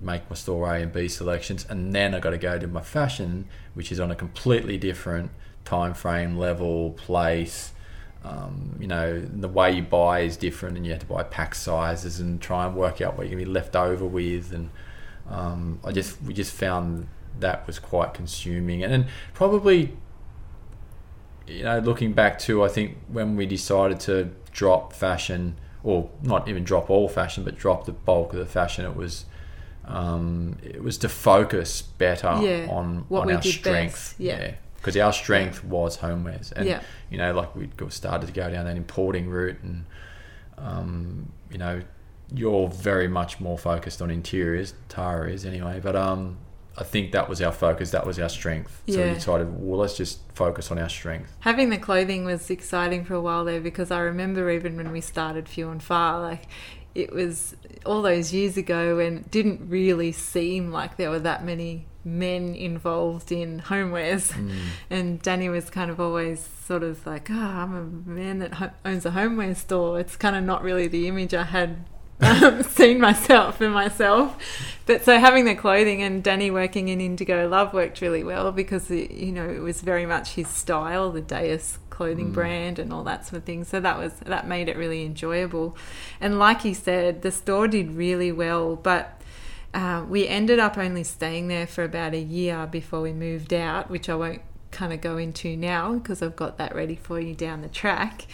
[0.00, 2.82] make my store A and B selections, and then I've got to go to my
[2.82, 5.30] fashion, which is on a completely different
[5.64, 7.72] time frame, level, place.
[8.24, 11.54] Um, you know, the way you buy is different, and you have to buy pack
[11.54, 14.52] sizes and try and work out what you're gonna be left over with.
[14.52, 14.70] And
[15.30, 17.08] um, I just we just found
[17.40, 19.96] that was quite consuming, and then probably,
[21.46, 26.48] you know, looking back to I think when we decided to drop fashion, or not
[26.48, 29.24] even drop all fashion, but drop the bulk of the fashion, it was.
[29.84, 33.94] Um, it was to focus better Yeah, on, what on we our did strength.
[33.94, 34.52] best, yeah.
[34.78, 36.80] Because our strength was homewares, and Yeah.
[37.10, 39.84] you know, like we started to go down that importing route, and
[40.56, 41.82] um, you know,
[42.34, 44.74] you're very much more focused on interiors.
[44.88, 46.36] Tara is anyway, but um,
[46.76, 47.90] I think that was our focus.
[47.90, 48.82] That was our strength.
[48.88, 51.32] So we decided, well, let's just focus on our strength.
[51.40, 55.00] having the clothing was exciting for a while there because I remember even when we
[55.00, 56.46] started Few and Far, like
[56.94, 57.54] it was
[57.86, 62.54] all those years ago and it didn't really seem like there were that many men
[62.54, 64.32] involved in homewares.
[64.32, 64.52] Mm.
[64.90, 68.70] And Danny was kind of always sort of like, oh, I'm a man that ho-
[68.84, 70.00] owns a homeware store.
[70.00, 71.84] It's kind of not really the image I had
[72.20, 74.36] um, seen myself in myself.
[74.86, 78.90] But so having the clothing and Danny working in Indigo Love worked really well because,
[78.90, 82.32] it, you know, it was very much his style, the Deus clothing Mm.
[82.32, 83.64] brand and all that sort of thing.
[83.64, 85.76] So that was, that made it really enjoyable.
[86.20, 89.20] And like he said, the store did really well, but
[89.74, 93.90] uh, we ended up only staying there for about a year before we moved out,
[93.90, 97.34] which I won't kind of go into now because I've got that ready for you
[97.34, 98.26] down the track.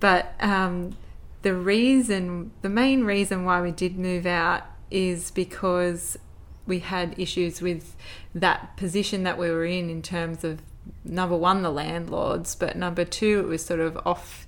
[0.00, 0.96] But um,
[1.42, 6.18] the reason, the main reason why we did move out is because
[6.66, 7.96] we had issues with
[8.34, 10.60] that position that we were in, in terms of
[11.04, 14.46] number one, the landlords, but number two, it was sort of off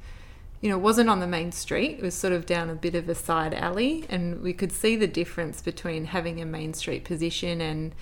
[0.63, 1.99] you know, it wasn't on the main street.
[1.99, 4.95] It was sort of down a bit of a side alley, and we could see
[4.95, 7.93] the difference between having a main street position and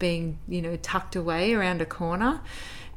[0.00, 2.40] being, you know, tucked away around a corner.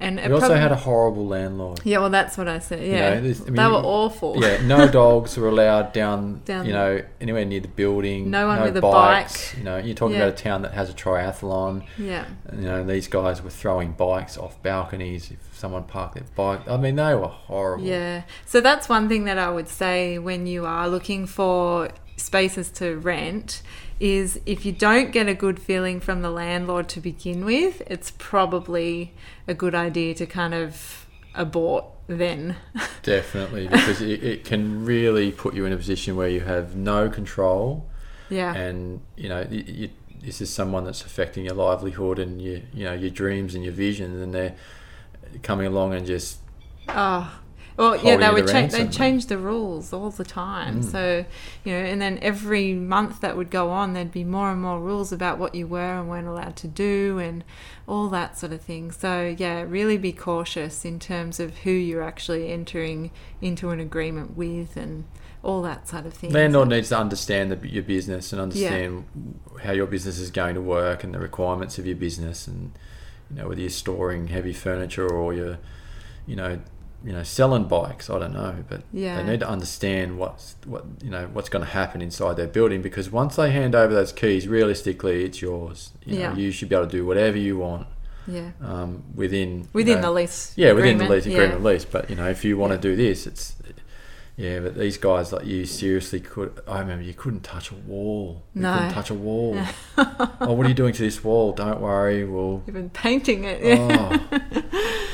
[0.02, 1.80] And we also had a horrible landlord.
[1.84, 2.80] Yeah, well, that's what I said.
[2.84, 4.36] Yeah, You know, this- I mean, they were awful.
[4.42, 8.30] Yeah, no dogs were allowed down, Down- you know, anywhere near the building.
[8.32, 9.50] No one with a bikes.
[9.52, 9.58] bike.
[9.60, 10.24] You know, you're talking Yeah.
[10.24, 11.84] about a town that has a triathlon.
[11.98, 12.26] yeah.
[12.54, 16.68] You know, these guys were throwing bikes off balconies if someone parked their bike.
[16.68, 17.86] I mean, they were horrible.
[17.86, 18.24] Yeah.
[18.46, 22.98] So that's one thing that I would say when you are looking for spaces to
[22.98, 23.62] rent
[24.02, 28.12] is if you don't get a good feeling from the landlord to begin with, it's
[28.18, 29.14] probably
[29.48, 32.56] a good idea to kind of abort then.
[33.04, 37.10] Definitely, because it, it can really put you in a position where you have no
[37.10, 37.88] control,
[38.30, 38.56] yeah.
[38.56, 39.90] and you know, you, you,
[40.20, 43.74] this is someone that's affecting your livelihood and your, you know, your dreams and your
[43.74, 44.56] visions, and they're
[45.44, 46.40] coming along and just
[46.88, 47.41] Oh,
[47.78, 48.72] well, yeah, they would change.
[48.72, 50.82] They change the rules all the time.
[50.82, 50.92] Mm.
[50.92, 51.26] So,
[51.64, 54.80] you know, and then every month that would go on, there'd be more and more
[54.80, 57.44] rules about what you were and weren't allowed to do, and
[57.88, 58.92] all that sort of thing.
[58.92, 63.12] So, yeah, really be cautious in terms of who you're actually entering
[63.42, 65.06] into an agreement with, and
[65.44, 66.32] all that sort of thing.
[66.32, 69.04] landlord needs to understand the, your business and understand
[69.64, 72.72] how your business is going to work and the requirements of your business and
[73.30, 75.58] you know whether you're storing heavy furniture or you're
[76.28, 76.60] you know
[77.04, 79.18] you know selling bikes I don't know but Yeah.
[79.22, 82.82] they need to understand what's what you know what's going to happen inside their building
[82.82, 86.36] because once they hand over those keys realistically it's yours you know Yeah.
[86.36, 87.88] you should be able to do whatever you want
[88.28, 90.54] Yeah, um, within you within know, the lease.
[90.56, 91.34] yeah, within the agreement, lease yeah.
[91.44, 91.86] agreement lease.
[91.86, 93.56] But you know, if you want to do this, it's
[94.38, 94.60] yeah.
[94.60, 96.52] But these guys, like you, seriously could.
[96.68, 98.44] I remember you couldn't touch a wall.
[98.54, 98.74] You No.
[98.76, 99.58] couldn't touch a wall.
[99.98, 101.52] oh, what are you doing to this wall?
[101.52, 102.62] Don't worry, we'll.
[102.68, 103.60] You've been painting it.
[103.64, 104.20] Yeah.
[104.32, 104.62] Oh,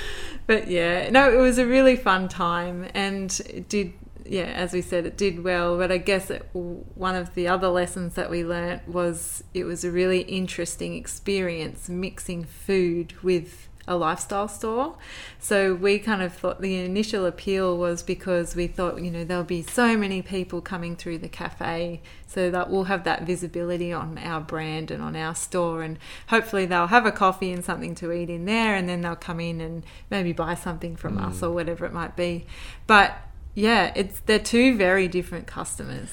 [0.48, 3.94] but yeah, no, it was a really fun time, and it did.
[4.26, 5.78] Yeah, as we said, it did well.
[5.78, 9.86] But I guess it, one of the other lessons that we learnt was it was
[9.86, 14.96] a really interesting experience mixing food with a lifestyle store.
[15.40, 19.44] So we kind of thought the initial appeal was because we thought, you know, there'll
[19.44, 24.18] be so many people coming through the cafe, so that we'll have that visibility on
[24.18, 28.12] our brand and on our store, and hopefully they'll have a coffee and something to
[28.12, 31.26] eat in there, and then they'll come in and maybe buy something from hmm.
[31.26, 32.46] us or whatever it might be.
[32.86, 33.16] But
[33.56, 36.10] yeah, it's they're two very different customers.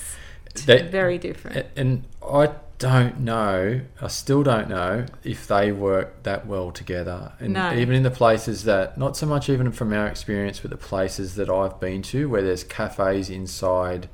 [0.66, 1.66] They- very different.
[1.76, 2.50] And I
[2.84, 3.80] don't know.
[4.02, 7.32] I still don't know if they work that well together.
[7.40, 7.72] And No.
[7.72, 11.34] even in the places that, not so much even from our experience, but the places
[11.36, 14.08] that I've been to, where there's cafes inside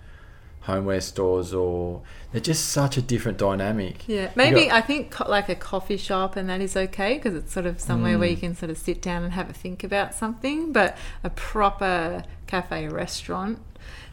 [0.60, 4.06] homeware stores, or they're just such a different dynamic.
[4.06, 7.34] Yeah, maybe got- I think co- like a coffee shop and that is okay because
[7.34, 8.20] it's sort of somewhere Mm.
[8.20, 10.72] where you can sort of sit down and have a think about something.
[10.72, 13.58] But a proper cafe restaurant,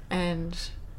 [0.09, 0.57] and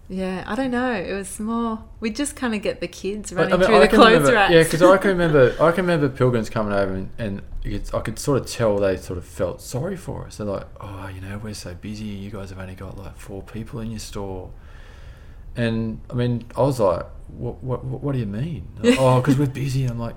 [0.09, 0.93] yeah, I don't know.
[0.93, 1.85] It was more.
[2.01, 4.53] We just kind of get the kids running through the clothes remember, racks.
[4.53, 8.01] Yeah, because I can remember, I can remember pilgrims coming over and, and it's, I
[8.01, 10.39] could sort of tell they sort of felt sorry for us.
[10.39, 12.05] They're like, oh, you know, we're so busy.
[12.05, 14.51] You guys have only got like four people in your store.
[15.55, 18.67] And I mean, I was like, what, what, what do you mean?
[18.99, 19.85] oh, because we're busy.
[19.85, 20.17] I'm like,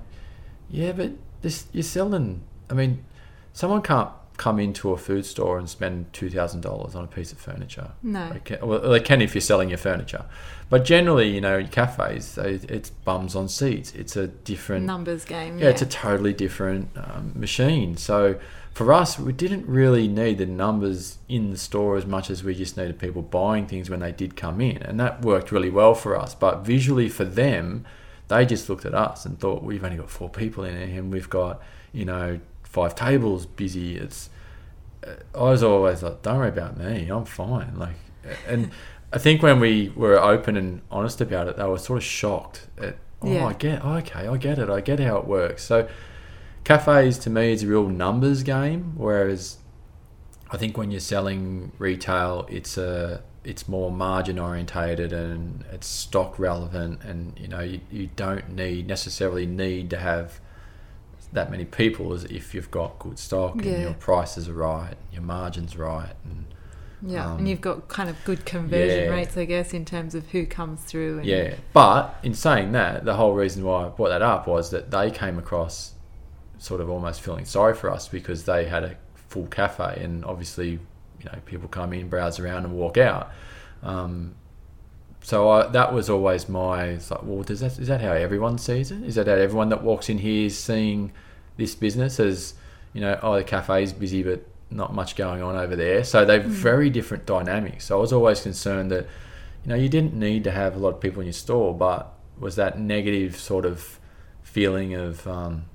[0.70, 1.12] yeah, but
[1.42, 2.44] this you're selling.
[2.70, 3.04] I mean,
[3.52, 4.12] someone can't
[4.42, 7.92] come into a food store and spend two thousand dollars on a piece of furniture.
[8.02, 8.34] No.
[8.34, 10.26] They can, well, they can if you're selling your furniture,
[10.68, 13.94] but generally, you know, cafes, they, it's bums on seats.
[13.94, 15.60] It's a different numbers game.
[15.60, 17.98] yeah, it's a totally different um, machine.
[17.98, 18.40] So
[18.74, 22.56] for us, we didn't really need the numbers in the store as much as we
[22.56, 25.94] just needed people buying things when they did come in, and that worked really well
[25.94, 26.34] for us.
[26.34, 27.86] But visually for them,
[28.28, 31.14] they just looked at us and thought we've only got four people in here, and
[31.14, 31.62] we've got
[31.94, 33.98] you know five tables busy.
[33.98, 34.31] It's
[35.04, 37.78] I was always like, don't worry about me, I'm fine.
[37.78, 37.96] Like,
[38.48, 38.72] and
[39.12, 42.68] I think when we were open and honest about it, they were sort of shocked
[42.78, 43.46] at, oh, Yeah.
[43.48, 45.64] I get, oh, okay, I get it, I get how it works.
[45.64, 45.88] So,
[46.64, 49.58] cafes to me is a real numbers game, whereas
[50.52, 56.38] I think when you're selling retail, it's a it's more margin orientated and it's stock
[56.38, 60.40] relevant, and you know you, you don't need necessarily need to have
[61.34, 65.22] that many people is if you've got good stock and your prices are right, your
[65.22, 66.46] margins right, and
[67.04, 69.10] yeah, um, and you've got kind of good conversion yeah.
[69.10, 71.20] rates, I guess, in terms of who comes through.
[71.20, 74.70] And, Yeah, but in saying that, the whole reason why I brought that up was
[74.72, 75.94] that they came across
[76.58, 80.72] sort of almost feeling sorry for us because they had a full cafe, and obviously,
[80.72, 83.32] you know, people come in, browse around, and walk out.
[83.82, 84.36] Um,
[85.22, 88.58] so I, that was always my it's like, well, does that is that how everyone
[88.58, 89.04] sees it?
[89.04, 91.12] Is that how everyone that walks in here is seeing
[91.58, 92.56] this business as
[92.94, 96.04] you know, oh, the cafe's busy, but not much going on over there.
[96.04, 97.86] So they're very different dynamics.
[97.86, 99.06] So I was always concerned that,
[99.64, 102.14] you know, you didn't need to have a lot of people in your store, but
[102.40, 104.00] was that negative sort of
[104.42, 105.66] feeling of, um,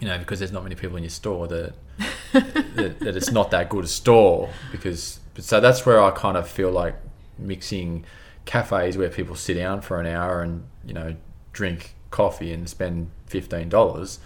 [0.00, 1.74] you know, because there's not many people in your store that,
[2.32, 6.48] that, that it's not that good a store because so that's where I kind of
[6.48, 6.96] feel like
[7.38, 8.04] mixing
[8.44, 11.16] cafes where people sit down for an hour and you know
[11.52, 14.18] drink coffee and spend fifteen dollars,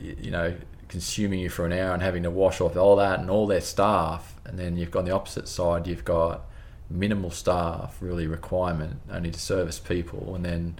[0.00, 0.54] you know,
[0.88, 3.60] consuming you for an hour and having to wash off all that and all their
[3.60, 6.42] staff, and then you've got on the opposite side you've got
[6.88, 10.78] minimal staff, really requirement only to service people, and then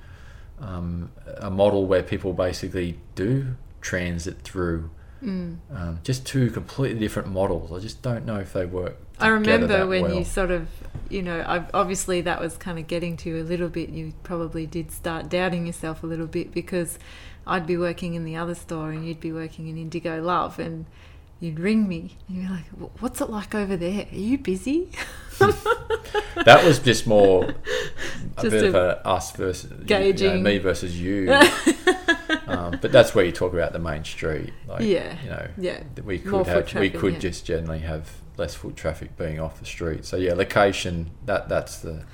[0.61, 4.91] um, a model where people basically do transit through.
[5.23, 5.57] Mm.
[5.75, 7.73] Um, just two completely different models.
[7.73, 8.97] I just don't know if they work.
[9.19, 10.15] I remember when well.
[10.15, 10.69] you sort of,
[11.11, 13.91] you know, I, obviously that was kind of getting to you a little bit.
[13.91, 16.99] You probably did start doubting yourself a little bit because
[17.47, 20.87] I'd be working in the other store and you'd be working in Indigo Love and
[21.41, 22.65] you'd ring me and you'd be like,
[23.01, 24.07] what's it like over there?
[24.11, 24.91] Are you busy?
[25.39, 27.55] that was just more a
[28.43, 30.43] Just bit of a- a us versus you know, Gauging.
[30.43, 31.31] me versus you.
[32.47, 34.53] um, but that's where you talk about the main street.
[34.67, 35.17] Like, Yeah.
[35.23, 35.83] you know, Yeah.
[36.05, 37.19] we could have we could yeah.
[37.19, 40.05] just generally have less foot traffic being off the street.
[40.05, 42.05] So yeah, location that that's the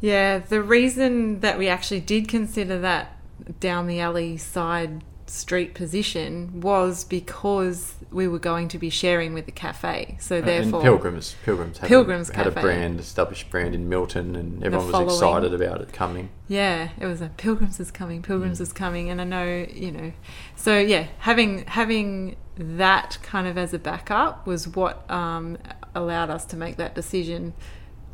[0.00, 3.16] Yeah, the reason that we actually did consider that
[3.60, 9.46] down the alley side street position was because we were going to be sharing with
[9.46, 10.16] the cafe.
[10.20, 12.62] So therefore, and Pilgrims Pilgrims had, Pilgrims a, had a Cafe.
[12.62, 16.30] brand established brand in Milton, and everyone was excited about it coming.
[16.48, 18.62] Yeah, it was a Pilgrims is coming, Pilgrims Mm.
[18.62, 20.12] is coming, and I know you know.
[20.56, 25.56] So yeah, having having that kind of as a backup was what um,
[25.94, 27.54] allowed us to make that decision.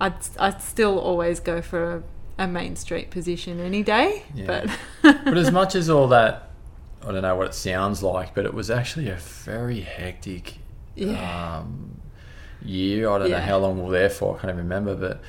[0.01, 2.05] I'd I'd still always go for
[2.39, 4.47] a, a main street position any day, Yeah.
[5.03, 6.46] but But as much as all that,
[7.07, 10.59] I don't know what it sounds like, but it was actually a very hectic
[10.97, 11.59] Yeah.
[11.61, 12.01] um,
[12.63, 13.09] year.
[13.11, 14.37] I don't know how long we were there for.
[14.37, 14.95] I can't even remember.
[14.97, 15.21] But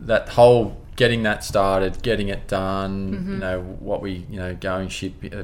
[0.00, 3.32] that whole getting that started, getting it done, Mm-hmm.
[3.32, 5.42] you know, what we, you know, going ship, uh,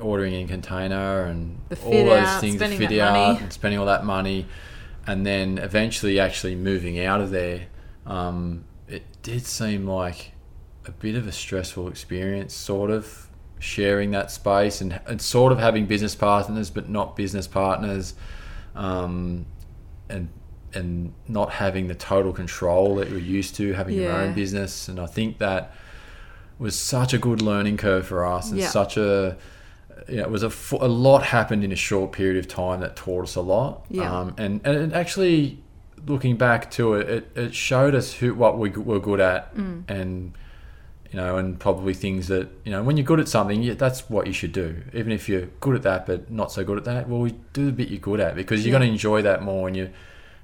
[0.00, 3.38] ordering in container and all those out, things, the fit out money.
[3.42, 4.46] and spending all that money.
[5.06, 7.66] And then eventually actually moving out of there,
[8.06, 10.32] um, it did seem like
[10.86, 13.28] a bit of a stressful experience, sort of
[13.60, 18.14] sharing that space and, and sort of having business partners, but not business partners,
[18.74, 19.46] um,
[20.08, 20.28] and
[20.72, 24.88] and not having the total control that you're used to having your own business.
[24.88, 25.74] And I think that
[26.60, 28.68] was such a good learning curve for us, and Yeah.
[28.68, 29.36] such a
[30.08, 30.50] you know, it was a,
[30.80, 33.84] a lot happened in a short period of time that taught us a lot.
[33.90, 34.10] Yeah.
[34.20, 35.62] Um, and, and actually,
[36.06, 39.82] looking back to it, it, it showed us who what we were good at Mm.
[39.88, 40.32] and,
[41.10, 44.08] you know, and probably things that, you know, when you're good at something, yeah, that's
[44.08, 44.76] what you should do.
[44.92, 47.72] Even if you're good at that, but not so good at that, well, do the
[47.72, 48.78] bit you're good at because you're Yeah.
[48.78, 49.90] going to enjoy that more and you,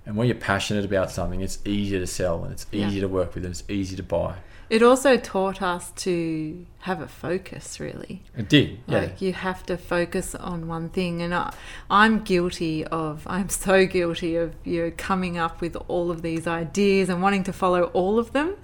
[0.05, 2.89] and when you're passionate about something, it's easier to sell and it's Yeah.
[2.89, 4.35] easier to work with and it's easy to buy.
[4.69, 7.79] It also taught us to have a focus.
[7.81, 8.99] Really, It did, yeah.
[9.01, 11.53] Like you have to focus on one thing, and I,
[11.91, 13.27] I'm guilty of.
[13.27, 17.45] I'm so guilty of you know coming up with all of these ideas and wanting
[17.45, 18.57] to follow all of them,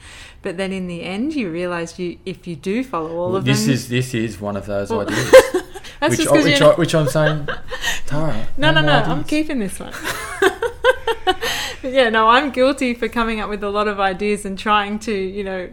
[0.42, 3.64] but then in the end you realise you if you do follow all of this
[3.64, 5.30] them, is this is one of those Well, ideas.
[6.00, 7.48] that's which, I, which, I, which I'm saying,
[8.06, 8.48] Tara.
[8.56, 8.92] No, no, no.
[8.92, 9.92] I'm keeping this one.
[11.82, 15.12] yeah, no, I'm guilty for coming up with a lot of ideas and trying to,
[15.12, 15.70] you know,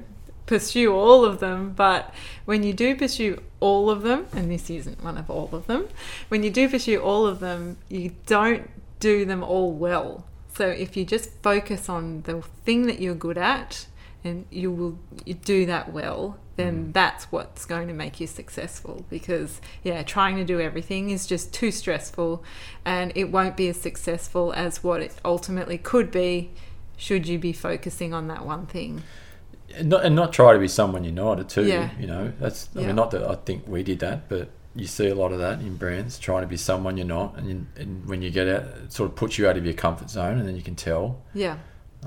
[0.49, 1.73] pursue all of them.
[1.73, 2.11] But
[2.45, 5.87] when you do pursue all of them, and this isn't one of all of them,
[6.27, 8.67] when you do pursue all of them, you don't
[8.99, 10.25] do them all well.
[10.55, 13.85] So if you just focus on the thing that you're good at
[14.23, 16.93] and you will you do that well, then mm.
[16.93, 19.05] that's what's going to make you successful.
[19.07, 22.43] Because yeah, trying to do everything is just too stressful,
[22.83, 26.49] and it won't be as successful as what it ultimately could be.
[26.97, 29.03] Should you be focusing on that one thing?
[29.75, 31.65] And not, and not try to be someone you're not too.
[31.65, 31.89] Yeah.
[31.99, 32.87] You know, that's I Yeah.
[32.87, 35.59] mean, not that I think we did that, but you see a lot of that
[35.61, 38.63] in brands trying to be someone you're not, and, you, and when you get out,
[38.83, 41.21] it sort of puts you out of your comfort zone, and then you can tell.
[41.33, 41.57] Yeah,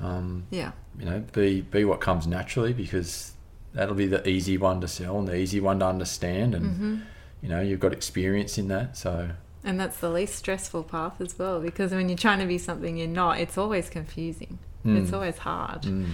[0.00, 3.32] Um, yeah, you know, be be what comes naturally because
[3.74, 6.96] that'll be the easy one to sell and the easy one to understand, and hmm
[7.42, 9.30] you know, you've got experience in that, so.
[9.64, 11.60] and that's the least stressful path as well.
[11.60, 14.60] Because when you're trying to be something you're not, it's always confusing.
[14.84, 15.14] It's Mm.
[15.14, 15.82] always hard.
[15.82, 16.06] Mm.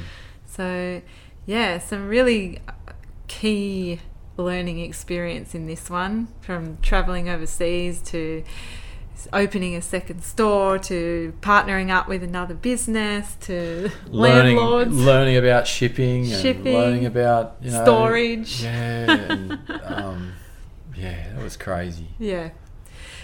[0.46, 1.02] So,
[1.48, 2.60] yeah, some really
[3.26, 4.00] key
[4.36, 8.44] learning experience in this one from traveling overseas to
[9.32, 15.66] opening a second store to partnering up with another business to learning landlords, learning about
[15.66, 18.62] shipping, and Shipping, learning about you know storage.
[18.62, 20.32] Yeah, and, um,
[20.94, 22.08] yeah, that was crazy.
[22.18, 22.50] Yeah.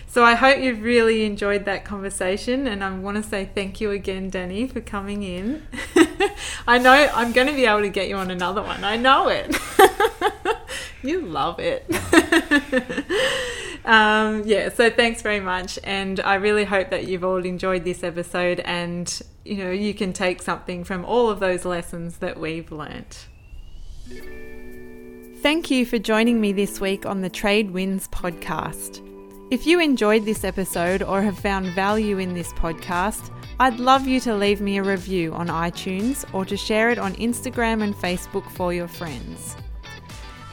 [0.06, 3.90] So I hope you've really enjoyed that conversation, and I want to say thank you
[3.90, 5.66] again, Danny, for coming in.
[6.66, 8.84] I know I'm going to be able to get you on another one.
[8.84, 9.56] I know it.
[11.02, 11.84] you love it.
[13.84, 18.02] um, yeah, so thanks very much, and I really hope that you've all enjoyed this
[18.02, 22.70] episode, and you know you can take something from all of those lessons that we've
[22.72, 23.26] learnt.
[25.42, 29.02] Thank you for joining me this week on the Trade Wins podcast.
[29.50, 33.30] If you enjoyed this episode or have found value in this podcast,
[33.60, 37.14] I'd love you to leave me a review on iTunes or to share it on
[37.14, 39.56] Instagram and Facebook for your friends.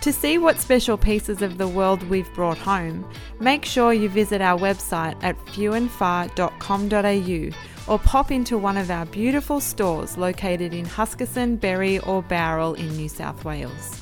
[0.01, 4.41] To see what special pieces of the world we've brought home, make sure you visit
[4.41, 11.59] our website at fewandfar.com.au or pop into one of our beautiful stores located in Huskisson,
[11.59, 14.00] Berry, or Bowral in New South Wales.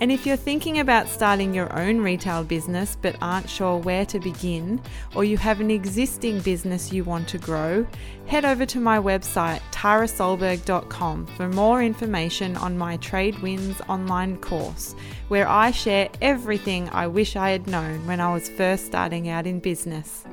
[0.00, 4.18] And if you're thinking about starting your own retail business but aren't sure where to
[4.18, 4.80] begin,
[5.14, 7.86] or you have an existing business you want to grow,
[8.26, 14.94] head over to my website tarasolberg.com for more information on my Trade Wins online course,
[15.28, 19.46] where I share everything I wish I had known when I was first starting out
[19.46, 20.24] in business.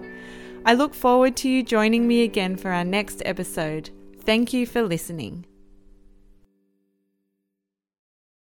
[0.65, 3.89] I look forward to you joining me again for our next episode.
[4.22, 5.45] Thank you for listening.